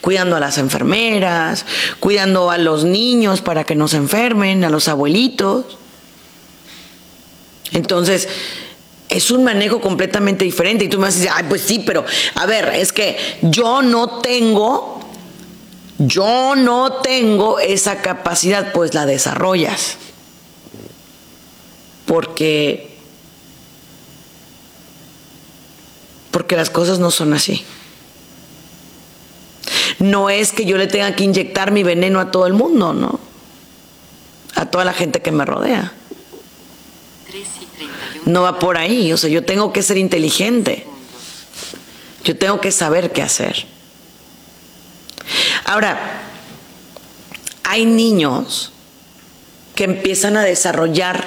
[0.00, 1.66] cuidando a las enfermeras,
[1.98, 5.78] cuidando a los niños para que no se enfermen, a los abuelitos.
[7.72, 8.28] Entonces,
[9.10, 10.84] es un manejo completamente diferente.
[10.84, 12.04] Y tú me vas a decir, ay, pues sí, pero
[12.36, 15.00] a ver, es que yo no tengo,
[15.98, 19.96] yo no tengo esa capacidad, pues la desarrollas.
[22.06, 22.88] Porque
[26.30, 27.64] porque las cosas no son así.
[29.98, 33.18] No es que yo le tenga que inyectar mi veneno a todo el mundo, ¿no?
[34.54, 35.92] A toda la gente que me rodea.
[38.26, 40.86] No va por ahí, o sea, yo tengo que ser inteligente.
[42.24, 43.66] Yo tengo que saber qué hacer.
[45.64, 46.22] Ahora,
[47.64, 48.72] hay niños
[49.74, 51.24] que empiezan a desarrollar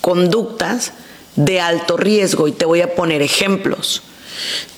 [0.00, 0.92] conductas
[1.36, 4.02] de alto riesgo y te voy a poner ejemplos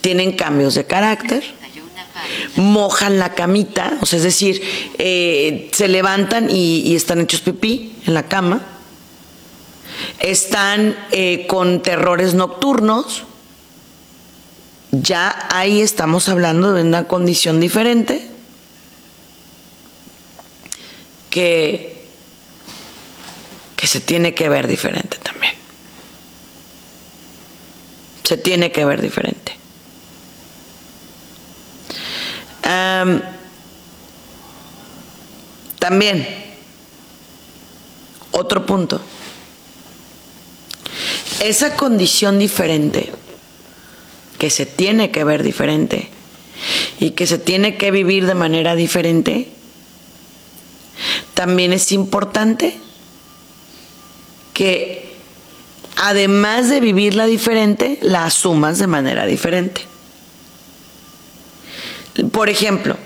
[0.01, 1.43] tienen cambios de carácter,
[2.57, 4.63] mojan la camita, o sea, es decir,
[4.99, 8.72] eh, se levantan y, están hechos pipí en la cama,
[10.19, 13.25] están eh, con terrores nocturnos,
[14.91, 18.29] ya ahí estamos hablando de una condición diferente
[21.31, 22.07] que,
[23.77, 25.63] que se tiene que ver diferente también
[28.33, 29.57] se tiene que ver diferente.
[35.79, 36.27] también,
[38.31, 39.01] otro punto.
[41.43, 43.11] Esa condición diferente,
[44.39, 46.09] que se tiene que ver diferente
[47.01, 49.49] y que se tiene que vivir de manera diferente,
[51.35, 52.79] también es importante
[54.55, 55.17] que
[55.97, 59.83] además de vivirla diferente, la asumas de manera diferente.
[62.31, 62.97] Por ejemplo,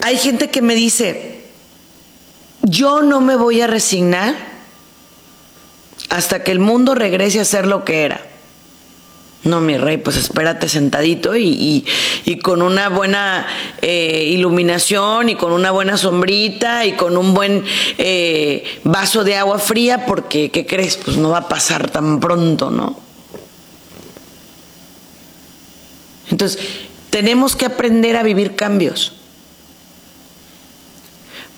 [0.00, 1.44] hay gente que me dice,
[2.62, 4.55] yo no me voy a resignar
[6.08, 8.20] hasta que el mundo regrese a ser lo que era.
[9.44, 11.84] No, mi rey, pues espérate sentadito y,
[12.42, 13.46] con una buena
[13.80, 17.64] eh, iluminación y con una buena sombrita y con un buen
[17.98, 20.96] eh, vaso de agua fría, porque, ¿qué crees?
[20.96, 22.98] Pues no va a pasar tan pronto, ¿no?
[26.28, 26.58] Entonces,
[27.10, 29.12] tenemos que aprender a vivir cambios.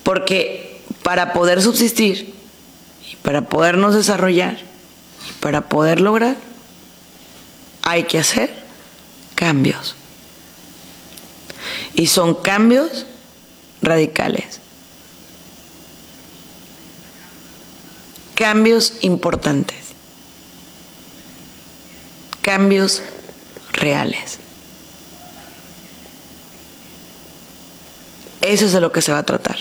[0.03, 2.38] Porque para poder subsistir y
[3.23, 4.69] para podernos desarrollar
[5.39, 6.35] para poder lograr,
[7.83, 8.53] hay que hacer
[9.35, 9.95] cambios.
[11.93, 13.05] Y son cambios
[13.81, 14.59] radicales.
[18.35, 19.77] Cambios importantes.
[22.41, 23.01] Cambios
[23.73, 24.39] reales.
[28.41, 29.57] Eso es de lo que se va a tratar.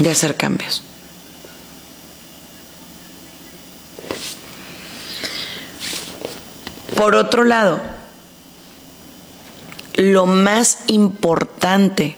[0.00, 0.82] De hacer cambios.
[6.96, 7.80] Por otro lado,
[9.94, 12.16] lo más importante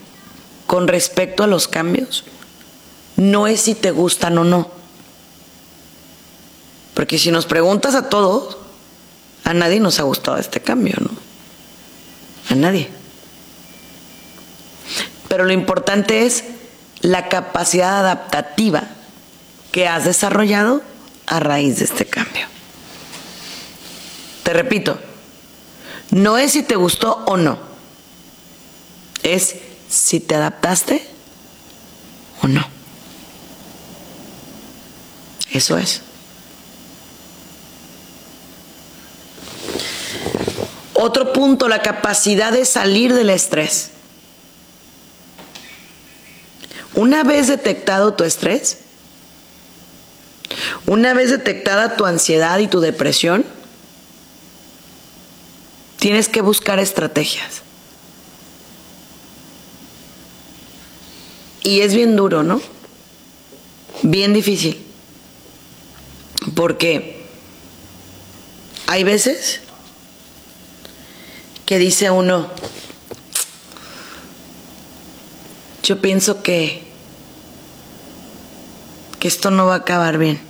[0.67, 2.25] con respecto a los cambios
[3.17, 4.71] no es si te gustan o no.
[6.95, 8.59] Porque si nos preguntas a todos,
[9.45, 11.11] a nadie nos ha gustado este cambio, ¿no?
[12.49, 12.89] A nadie.
[15.29, 16.45] Pero lo importante es
[17.03, 18.85] la capacidad adaptativa
[19.71, 20.83] que has desarrollado
[21.27, 22.47] a raíz de este cambio.
[24.43, 24.99] Te repito,
[26.11, 27.59] no es si te gustó o no,
[29.23, 29.57] es
[29.89, 31.07] si te adaptaste
[32.43, 32.67] o no.
[35.51, 36.03] Eso es.
[40.95, 43.91] Otro punto, la capacidad de salir del estrés.
[46.95, 48.79] Una vez detectado tu estrés,
[50.87, 53.45] una vez detectada tu ansiedad y tu depresión,
[56.03, 57.63] Tienes que buscar estrategias.
[61.63, 62.61] Y es bien duro, ¿no?
[64.03, 64.85] Bien difícil.
[66.57, 67.25] Porque
[68.89, 69.61] hay veces
[71.67, 72.51] que dice uno,
[75.85, 76.92] yo pienso que,
[79.23, 80.41] que esto no va a acabar bien.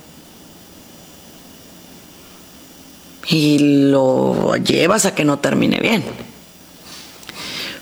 [3.27, 3.59] y
[3.91, 6.03] lo llevas a que no termine bien.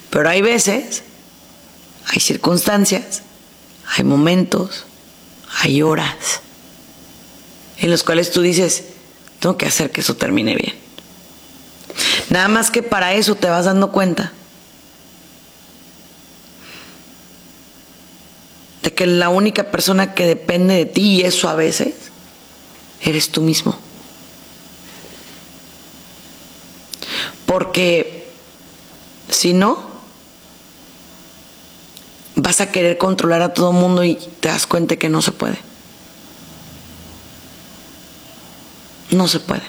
[0.10, 1.04] Pero hay veces,
[2.08, 3.22] hay circunstancias,
[3.96, 4.86] hay momentos,
[5.62, 6.42] hay horas
[7.78, 8.84] en los cuales tú dices,
[9.40, 10.76] Tengo que hacer que eso termine bien.
[12.30, 14.34] Nada más que para eso te vas dando cuenta
[19.02, 21.96] de que la única persona que depende de ti, y eso a veces,
[23.02, 23.76] eres tú mismo.
[27.48, 28.32] Porque
[29.30, 29.90] si no,
[32.36, 35.58] vas a querer controlar a todo mundo y te das cuenta que no se puede.
[39.10, 39.64] No se puede.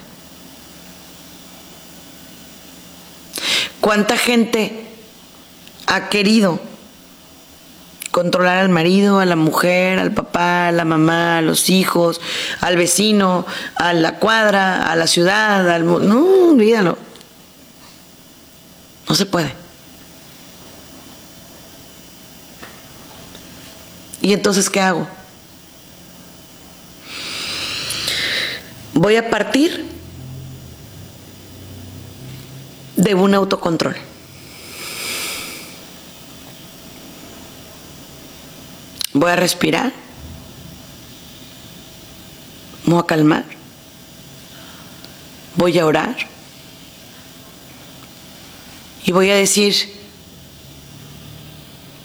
[3.80, 4.86] ¿Cuánta gente
[5.86, 6.60] ha querido
[8.12, 12.20] controlar al marido, a la mujer, al papá, a la mamá, a los hijos,
[12.60, 13.44] al vecino,
[13.74, 15.84] a la cuadra, a la ciudad, al...
[15.84, 16.96] No, olvídalo.
[19.08, 19.54] No se puede.
[24.20, 25.08] ¿Y entonces qué hago?
[28.94, 29.86] Voy a partir
[32.96, 34.11] de un autocontrol.
[39.12, 39.92] Voy a respirar.
[42.86, 43.44] Voy a calmar.
[45.56, 46.16] Voy a orar.
[49.04, 49.74] Y voy a decir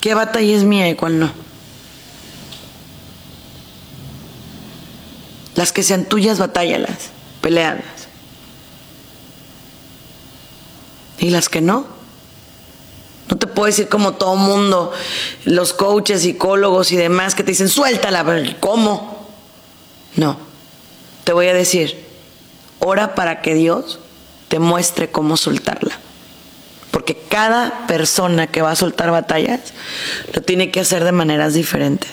[0.01, 1.31] qué batalla es mía y cuál no.
[5.55, 7.09] Las que sean tuyas, batállalas,
[7.41, 7.83] peleadas.
[11.19, 11.96] Y las que no,
[13.57, 14.91] puedo decir como todo mundo,
[15.43, 18.23] los coaches, psicólogos y demás que te dicen, suéltala,
[18.59, 19.27] ¿cómo?
[20.15, 20.37] No,
[21.23, 22.05] te voy a decir,
[22.77, 23.97] ora para que Dios
[24.47, 25.97] te muestre cómo soltarla.
[26.91, 29.73] Porque cada persona que va a soltar batallas
[30.35, 32.11] lo tiene que hacer de maneras diferentes.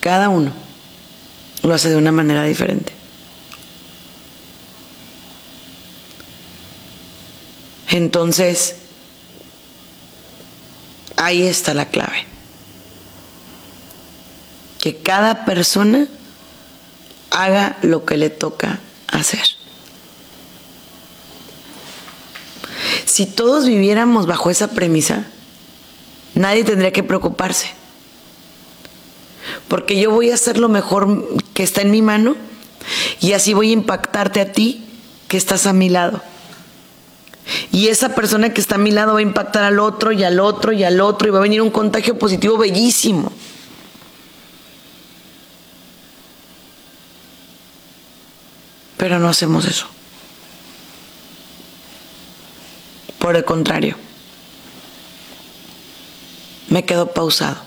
[0.00, 0.50] Cada uno
[1.62, 2.95] lo hace de una manera diferente.
[7.96, 8.76] Entonces,
[11.16, 12.26] ahí está la clave.
[14.80, 16.06] Que cada persona
[17.30, 19.44] haga lo que le toca hacer.
[23.04, 25.24] Si todos viviéramos bajo esa premisa,
[26.34, 27.70] nadie tendría que preocuparse
[29.68, 32.36] porque yo voy a hacer lo mejor que está en mi mano
[33.20, 34.84] y así voy a impactarte a ti
[35.28, 36.22] que estás a mi lado.
[37.72, 40.40] Y esa persona que está a mi lado va a impactar al otro y al
[40.40, 43.32] otro y al otro y va a venir un contagio positivo bellísimo.
[48.96, 49.86] Pero no hacemos eso.
[53.18, 53.96] Por el contrario,
[56.68, 57.66] me quedo pausado.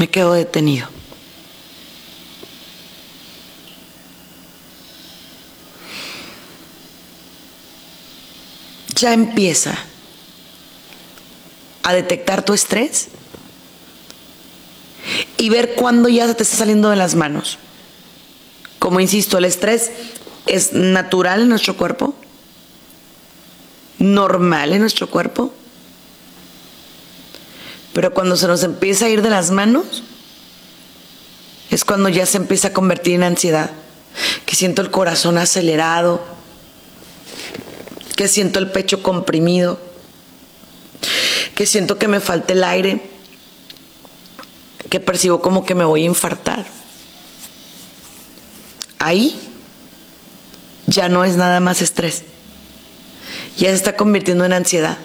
[0.00, 0.88] me quedo detenido.
[9.00, 9.78] Ya empieza
[11.82, 13.08] a detectar tu estrés
[15.38, 17.58] y ver cuándo ya se te está saliendo de las manos.
[18.78, 19.90] Como insisto, el estrés
[20.44, 22.14] es natural en nuestro cuerpo,
[23.98, 25.54] normal en nuestro cuerpo,
[27.94, 30.02] pero cuando se nos empieza a ir de las manos,
[31.70, 33.70] es cuando ya se empieza a convertir en ansiedad,
[34.44, 36.22] que siento el corazón acelerado,
[38.16, 39.78] que siento el pecho comprimido,
[41.54, 43.00] que siento que me falta el aire,
[44.88, 46.66] que percibo como que me voy a infartar.
[48.98, 49.38] Ahí
[50.86, 52.24] ya no es nada más estrés,
[53.56, 54.98] ya se está convirtiendo en ansiedad.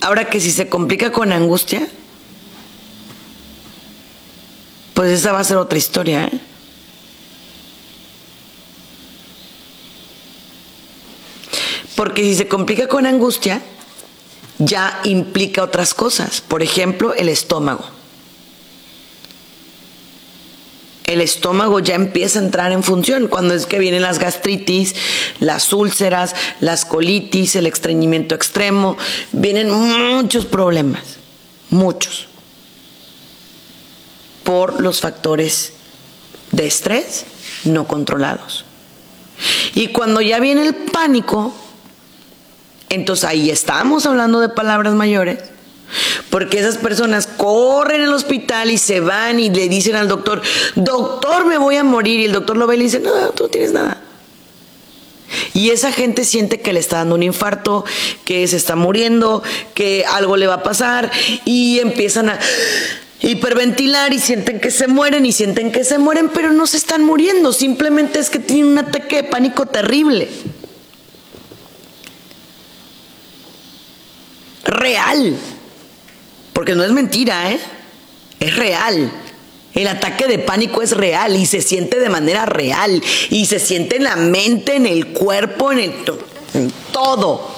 [0.00, 1.88] Ahora que si se complica con angustia,
[4.92, 6.24] pues esa va a ser otra historia.
[6.26, 6.40] ¿eh?
[11.94, 13.62] Porque si se complica con angustia,
[14.58, 16.40] ya implica otras cosas.
[16.40, 17.94] Por ejemplo, el estómago.
[21.06, 24.94] el estómago ya empieza a entrar en función, cuando es que vienen las gastritis,
[25.38, 28.96] las úlceras, las colitis, el estreñimiento extremo,
[29.32, 31.02] vienen muchos problemas,
[31.70, 32.26] muchos,
[34.44, 35.74] por los factores
[36.52, 37.26] de estrés
[37.64, 38.64] no controlados.
[39.74, 41.54] Y cuando ya viene el pánico,
[42.94, 45.38] entonces ahí estamos hablando de palabras mayores
[46.30, 50.42] porque esas personas corren al hospital y se van y le dicen al doctor,
[50.74, 52.20] doctor, me voy a morir.
[52.20, 54.00] Y el doctor lo ve y le dice, no, tú no tienes nada.
[55.52, 57.84] Y esa gente siente que le está dando un infarto,
[58.24, 59.42] que se está muriendo,
[59.74, 61.10] que algo le va a pasar
[61.44, 62.38] y empiezan a
[63.20, 67.04] hiperventilar y sienten que se mueren y sienten que se mueren, pero no se están
[67.04, 70.28] muriendo, simplemente es que tienen un ataque de pánico terrible.
[74.64, 75.36] Real.
[76.52, 77.60] Porque no es mentira, ¿eh?
[78.40, 79.10] Es real.
[79.74, 83.96] El ataque de pánico es real y se siente de manera real y se siente
[83.96, 85.94] en la mente, en el cuerpo, en, el
[86.54, 87.54] en todo.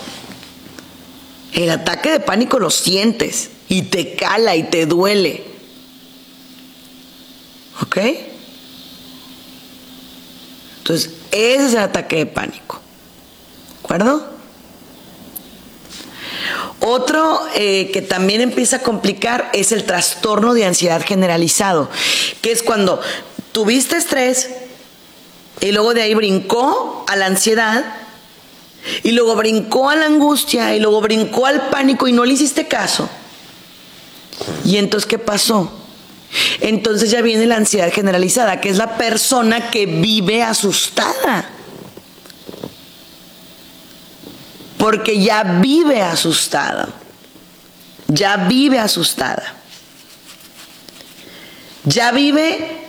[1.52, 5.44] El ataque de pánico lo sientes y te cala y te duele.
[7.82, 7.98] ¿Ok?
[10.78, 12.80] Entonces, ese es el ataque de pánico.
[13.72, 14.35] ¿De acuerdo?
[16.80, 21.88] Otro eh, que también empieza a complicar es el trastorno de ansiedad generalizado,
[22.42, 23.00] que es cuando
[23.52, 24.50] tuviste estrés
[25.60, 27.84] y luego de ahí brincó a la ansiedad
[29.02, 32.68] y luego brincó a la angustia y luego brincó al pánico y no le hiciste
[32.68, 33.08] caso.
[34.64, 35.72] ¿Y entonces qué pasó?
[36.60, 41.50] Entonces ya viene la ansiedad generalizada, que es la persona que vive asustada.
[44.78, 46.88] Porque ya vive asustada,
[48.08, 49.54] ya vive asustada,
[51.84, 52.86] ya vive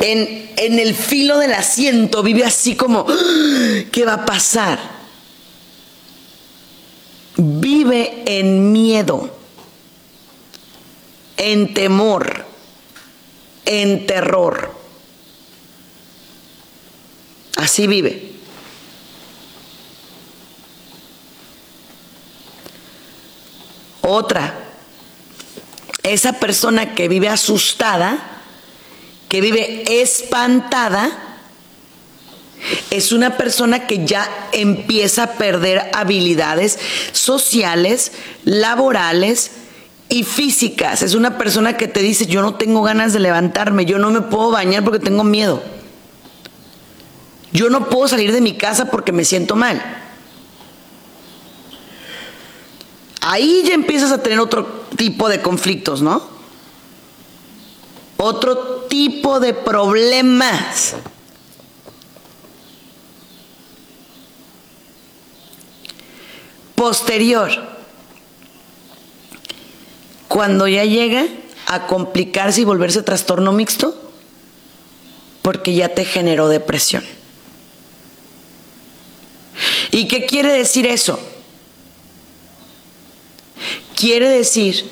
[0.00, 3.06] en, en, el filo del asiento, vive así como,
[3.92, 4.78] ¿qué va a pasar?
[7.36, 9.30] Vive en miedo,
[11.36, 12.44] en temor,
[13.64, 14.74] en terror.
[17.56, 18.27] Así vive.
[24.10, 24.54] Otra,
[26.02, 28.18] esa persona que vive asustada,
[29.28, 31.10] que vive espantada,
[32.90, 36.78] es una persona que ya empieza a perder habilidades
[37.12, 38.12] sociales,
[38.44, 39.50] laborales
[40.08, 41.02] y físicas.
[41.02, 44.22] Es una persona que te dice, yo no tengo ganas de levantarme, yo no me
[44.22, 45.62] puedo bañar porque tengo miedo.
[47.52, 50.07] Yo no puedo salir de mi casa porque me siento mal.
[53.28, 56.22] Ahí ya empiezas a tener otro tipo de conflictos, ¿no?
[58.16, 60.94] Otro tipo de problemas.
[66.74, 67.50] Posterior,
[70.26, 71.26] cuando ya llega
[71.66, 73.94] a complicarse y volverse trastorno mixto,
[75.42, 77.04] porque ya te generó depresión.
[79.90, 81.20] ¿Y qué quiere decir eso?
[83.98, 84.88] Quiere decir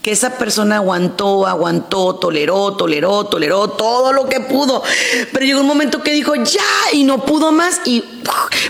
[0.00, 4.82] que esa persona aguantó, aguantó, toleró, toleró, toleró todo lo que pudo.
[5.30, 6.62] Pero llegó un momento que dijo ya
[6.94, 8.02] y no pudo más y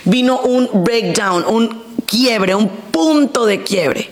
[0.04, 4.10] vino un breakdown, un quiebre, un punto de quiebre.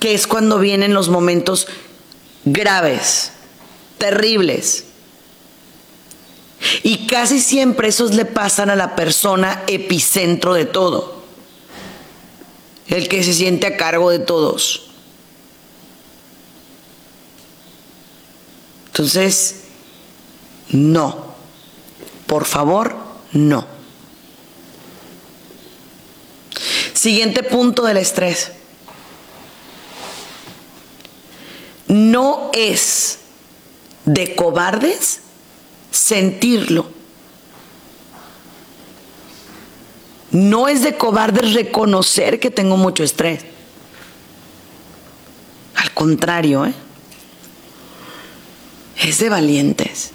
[0.00, 1.68] Que es cuando vienen los momentos
[2.46, 3.32] graves,
[3.98, 4.86] terribles.
[6.82, 11.17] Y casi siempre esos le pasan a la persona epicentro de todo
[12.88, 14.90] el que se siente a cargo de todos.
[18.86, 19.64] Entonces,
[20.70, 21.34] no,
[22.26, 22.96] por favor,
[23.32, 23.66] no.
[26.94, 28.50] Siguiente punto del estrés.
[31.86, 33.20] No es
[34.04, 35.20] de cobardes
[35.92, 36.97] sentirlo.
[40.30, 43.44] No es de cobardes reconocer que tengo mucho estrés.
[45.74, 46.74] Al contrario, ¿eh?
[49.02, 50.10] es de valientes.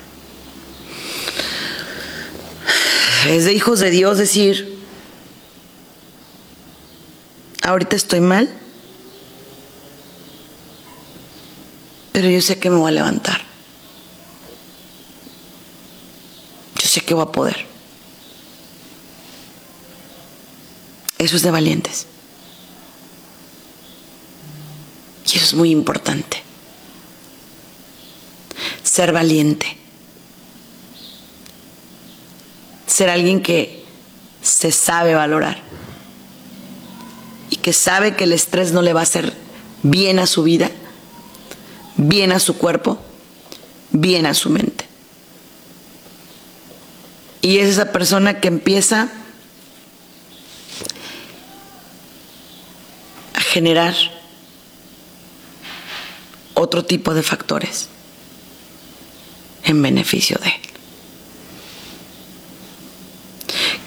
[3.28, 4.78] Es de hijos de Dios decir,
[7.62, 8.54] ahorita estoy mal,
[12.12, 13.42] pero yo sé que me voy a levantar.
[16.76, 17.73] Yo sé que voy a poder.
[21.18, 22.08] Eso es de valientes.
[25.26, 26.44] Y eso es muy importante.
[28.84, 29.78] Ser valiente.
[32.86, 33.84] Ser alguien que
[34.42, 35.62] se sabe valorar.
[37.50, 39.34] Y que sabe que el estrés no le va a hacer
[39.84, 40.72] bien a su vida,
[41.98, 43.00] bien a su cuerpo,
[43.92, 44.86] bien a su mente.
[47.42, 49.10] Y es esa persona que empieza
[53.54, 53.94] generar
[56.56, 57.90] otro tipo de factores.
[59.66, 60.52] en beneficio de.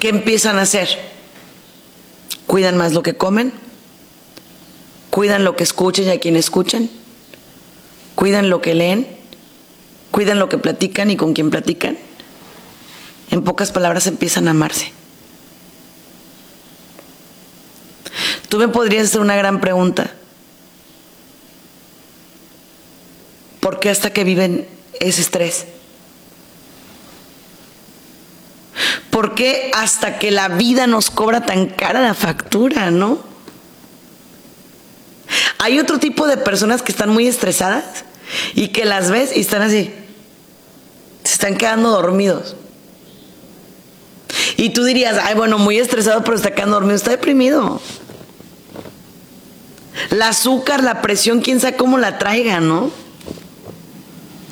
[0.00, 0.88] ¿Qué empiezan a hacer?
[2.46, 3.52] Cuidan más lo que comen,
[5.10, 6.88] cuidan lo que escuchan y a quien escuchan,
[8.14, 9.06] cuidan lo que leen,
[10.12, 11.98] cuidan lo que platican y con quien platican.
[13.30, 14.95] En pocas palabras empiezan a amarse.
[18.48, 20.10] Tú me podrías hacer una gran pregunta.
[23.60, 24.68] ¿Por qué hasta que viven
[25.00, 25.66] ese estrés?
[29.10, 33.18] ¿Por qué hasta que la vida nos cobra tan cara la factura, no?
[35.58, 38.04] Hay otro tipo de personas que están muy estresadas
[38.54, 39.92] y que las ves y están así.
[41.24, 42.56] Se están quedando dormidos.
[44.56, 47.80] Y tú dirías, ay, bueno, muy estresado, pero está quedando dormido, está deprimido.
[50.10, 52.90] El azúcar, la presión, quién sabe cómo la traiga, ¿no?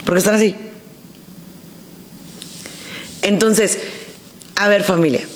[0.04, 0.56] Porque están así.
[3.22, 3.78] Entonces,
[4.56, 5.26] a ver familia,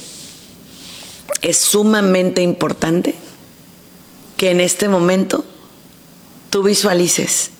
[1.42, 3.14] es sumamente importante
[4.36, 5.44] que en este momento
[6.50, 7.50] tú visualices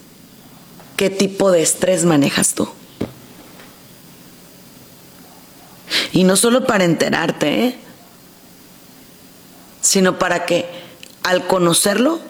[0.96, 2.68] qué tipo de estrés manejas tú.
[6.12, 7.78] Y no solo para enterarte, ¿eh?
[9.80, 10.66] sino para que
[11.22, 12.20] al conocerlo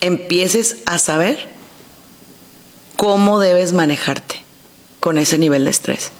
[0.00, 1.48] empieces a saber
[2.96, 4.42] cómo debes manejarte
[5.00, 6.10] con ese nivel de estrés.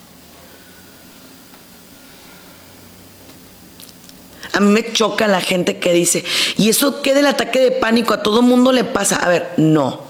[4.52, 6.24] A mí me choca la gente que dice,
[6.56, 8.14] ¿y eso qué del ataque de pánico?
[8.14, 9.16] A todo mundo le pasa.
[9.16, 10.00] A ver, no.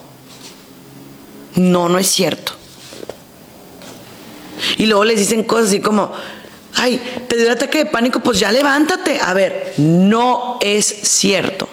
[1.56, 2.52] No, no es cierto.
[4.76, 6.12] Y luego les dicen cosas así como,
[6.74, 9.18] ay, te dio el ataque de pánico, pues ya levántate.
[9.20, 11.68] A ver, no es cierto.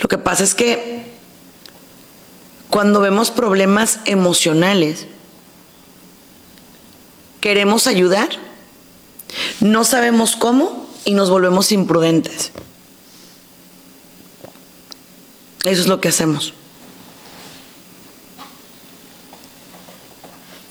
[0.00, 1.06] Lo que pasa es que
[2.70, 5.06] cuando vemos problemas emocionales,
[7.40, 8.28] queremos ayudar,
[9.60, 12.52] no sabemos cómo y nos volvemos imprudentes.
[15.64, 16.54] Eso es lo que hacemos.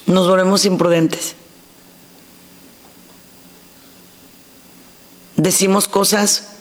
[0.05, 1.35] Nos volvemos imprudentes.
[5.35, 6.56] Decimos cosas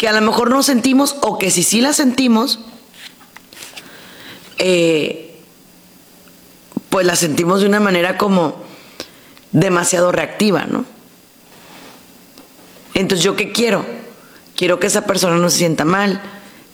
[0.00, 2.58] que a lo mejor no sentimos o que si sí las sentimos,
[4.56, 5.38] eh,
[6.88, 8.56] pues las sentimos de una manera como
[9.52, 10.86] demasiado reactiva, ¿no?
[12.94, 13.84] Entonces, ¿yo qué quiero?
[14.56, 16.22] Quiero que esa persona no se sienta mal,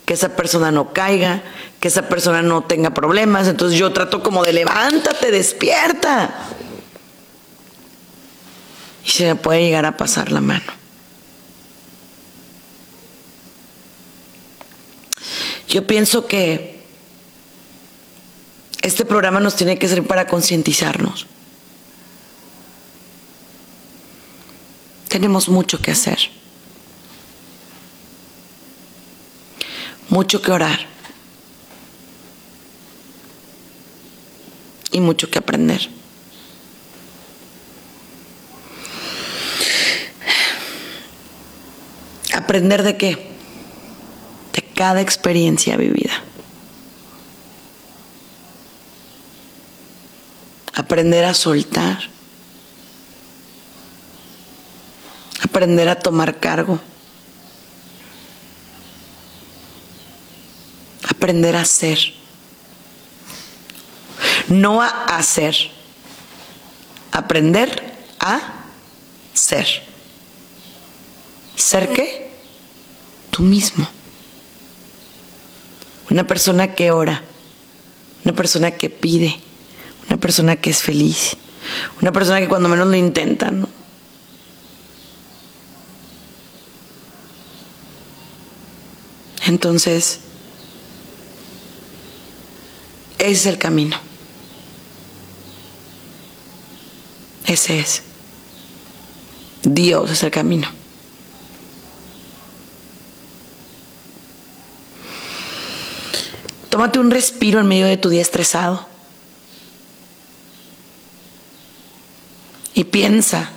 [0.05, 1.43] que esa persona no caiga,
[1.81, 3.49] que esa persona no tenga problemas.
[3.49, 6.33] Entonces yo trato como de levántate, despierta.
[9.05, 10.86] Y se me puede llegar a pasar la mano.
[15.69, 16.77] Yo pienso que
[18.83, 21.27] este programa nos tiene que servir para concientizarnos.
[25.09, 26.19] Tenemos mucho que hacer,
[30.09, 30.87] mucho que orar
[34.93, 35.89] y mucho que aprender.
[42.33, 43.26] ¿Aprender de qué?
[44.77, 46.13] Cada experiencia vivida.
[50.75, 52.11] Aprender a soltar.
[55.43, 56.79] Aprender a tomar cargo.
[61.09, 61.99] Aprender a ser.
[64.49, 65.57] No a hacer.
[67.13, 68.41] Aprender a
[69.33, 69.67] ser.
[71.57, 72.31] ¿Ser qué?
[73.31, 73.96] Tú mismo.
[76.17, 77.23] Una persona que ora,
[78.25, 79.39] una persona que pide,
[80.09, 81.37] una persona que es feliz,
[82.01, 83.69] una persona que cuando menos lo intenta, ¿no?
[89.45, 90.21] Entonces,
[93.19, 93.99] ese es el camino.
[97.45, 98.03] Ese es.
[99.65, 100.86] Dios es el camino.
[106.77, 108.87] Tómate un respiro en medio de tu día estresado.
[112.75, 113.49] Y piensa,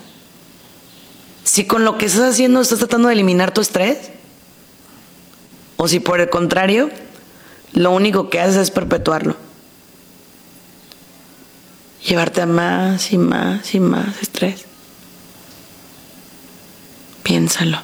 [1.44, 4.12] si con lo que estás haciendo estás tratando de eliminar tu estrés,
[5.76, 6.92] o si por el contrario,
[7.74, 9.36] lo único que haces es perpetuarlo.
[12.08, 14.64] Llevarte a más y más y más estrés.
[17.24, 17.82] Piénsalo.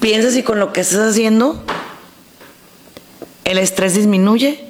[0.00, 1.62] piensa si con lo que estás haciendo
[3.48, 4.62] el estrés disminuye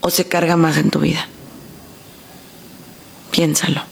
[0.00, 1.26] o se carga más en tu vida.
[3.32, 3.82] Piénsalo.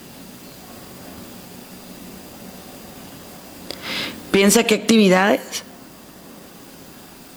[4.31, 5.63] Piensa qué actividades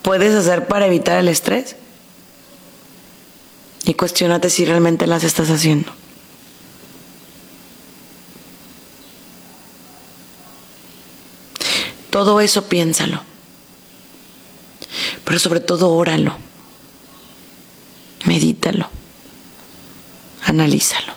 [0.02, 1.74] puedes hacer para evitar el estrés
[3.84, 5.90] y cuestionate si realmente las estás haciendo.
[12.10, 13.29] Todo eso piénsalo.
[15.30, 16.36] Pero sobre todo óralo.
[18.24, 18.88] Medítalo.
[20.44, 21.12] Analízalo.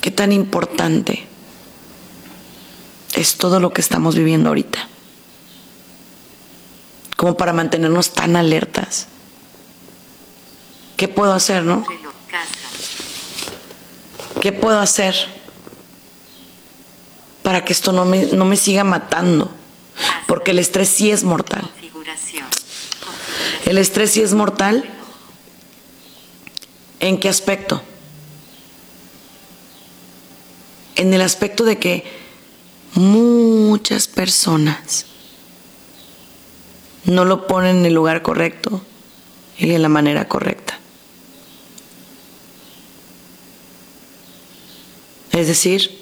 [0.00, 1.26] ¿Qué tan importante
[3.12, 4.88] es todo lo que estamos viviendo ahorita?
[7.18, 9.08] Como para mantenernos tan alertas.
[10.96, 11.84] ¿Qué puedo hacer, no?
[14.40, 15.37] ¿Qué puedo hacer
[17.48, 19.50] para que esto no me, no me siga matando?
[20.26, 21.66] Porque el estrés sí es mortal.
[23.64, 24.84] El estrés sí es mortal.
[27.00, 27.80] ¿En qué aspecto?
[30.94, 32.04] En el aspecto de que
[32.92, 35.06] muchas personas
[37.04, 38.82] no lo ponen en el lugar correcto
[39.56, 40.78] y en la manera correcta.
[45.32, 45.97] Es decir,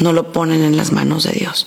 [0.00, 1.66] no lo ponen en las manos de Dios.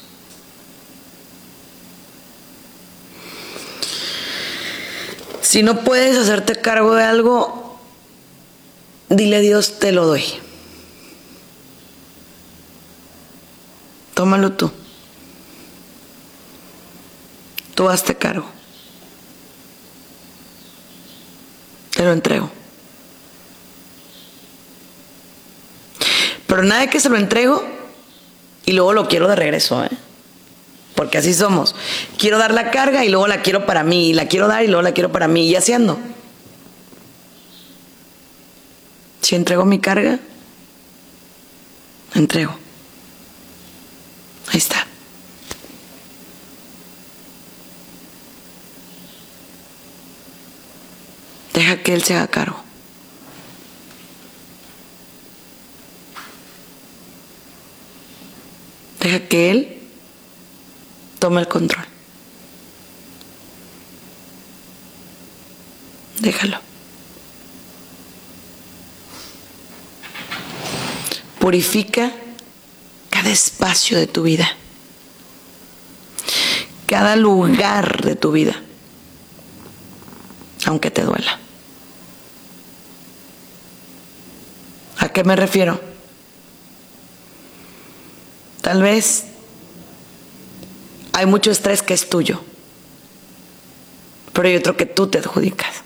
[5.42, 7.80] Si no puedes hacerte cargo de algo,
[9.08, 10.24] dile a Dios, te lo doy.
[14.14, 14.72] Tómalo tú.
[17.76, 18.46] Tú hazte cargo.
[21.96, 22.52] Te lo entrego.
[26.46, 27.77] Pero nada de que se lo entrego
[28.68, 29.90] y luego lo quiero de regreso, ¿eh?
[30.94, 31.74] Porque así somos.
[32.18, 34.68] Quiero dar la carga y luego la quiero para mí, y la quiero dar y
[34.68, 35.98] luego la quiero para mí, y haciendo.
[39.22, 40.20] Si entrego mi carga,
[42.14, 42.58] entrego.
[44.50, 44.86] Ahí está.
[51.54, 52.67] Deja que Él se haga cargo.
[59.08, 59.78] Deja que Él
[61.18, 61.86] tome el control.
[66.20, 66.60] Déjalo.
[71.40, 72.12] Purifica
[73.10, 74.50] cada espacio de tu vida,
[76.86, 78.62] cada lugar de tu vida,
[80.66, 81.40] aunque te duela.
[84.98, 85.97] ¿A qué me refiero?
[88.68, 89.24] Tal vez
[91.14, 92.42] hay mucho estrés que es tuyo,
[94.34, 95.84] pero hay otro que tú te adjudicas.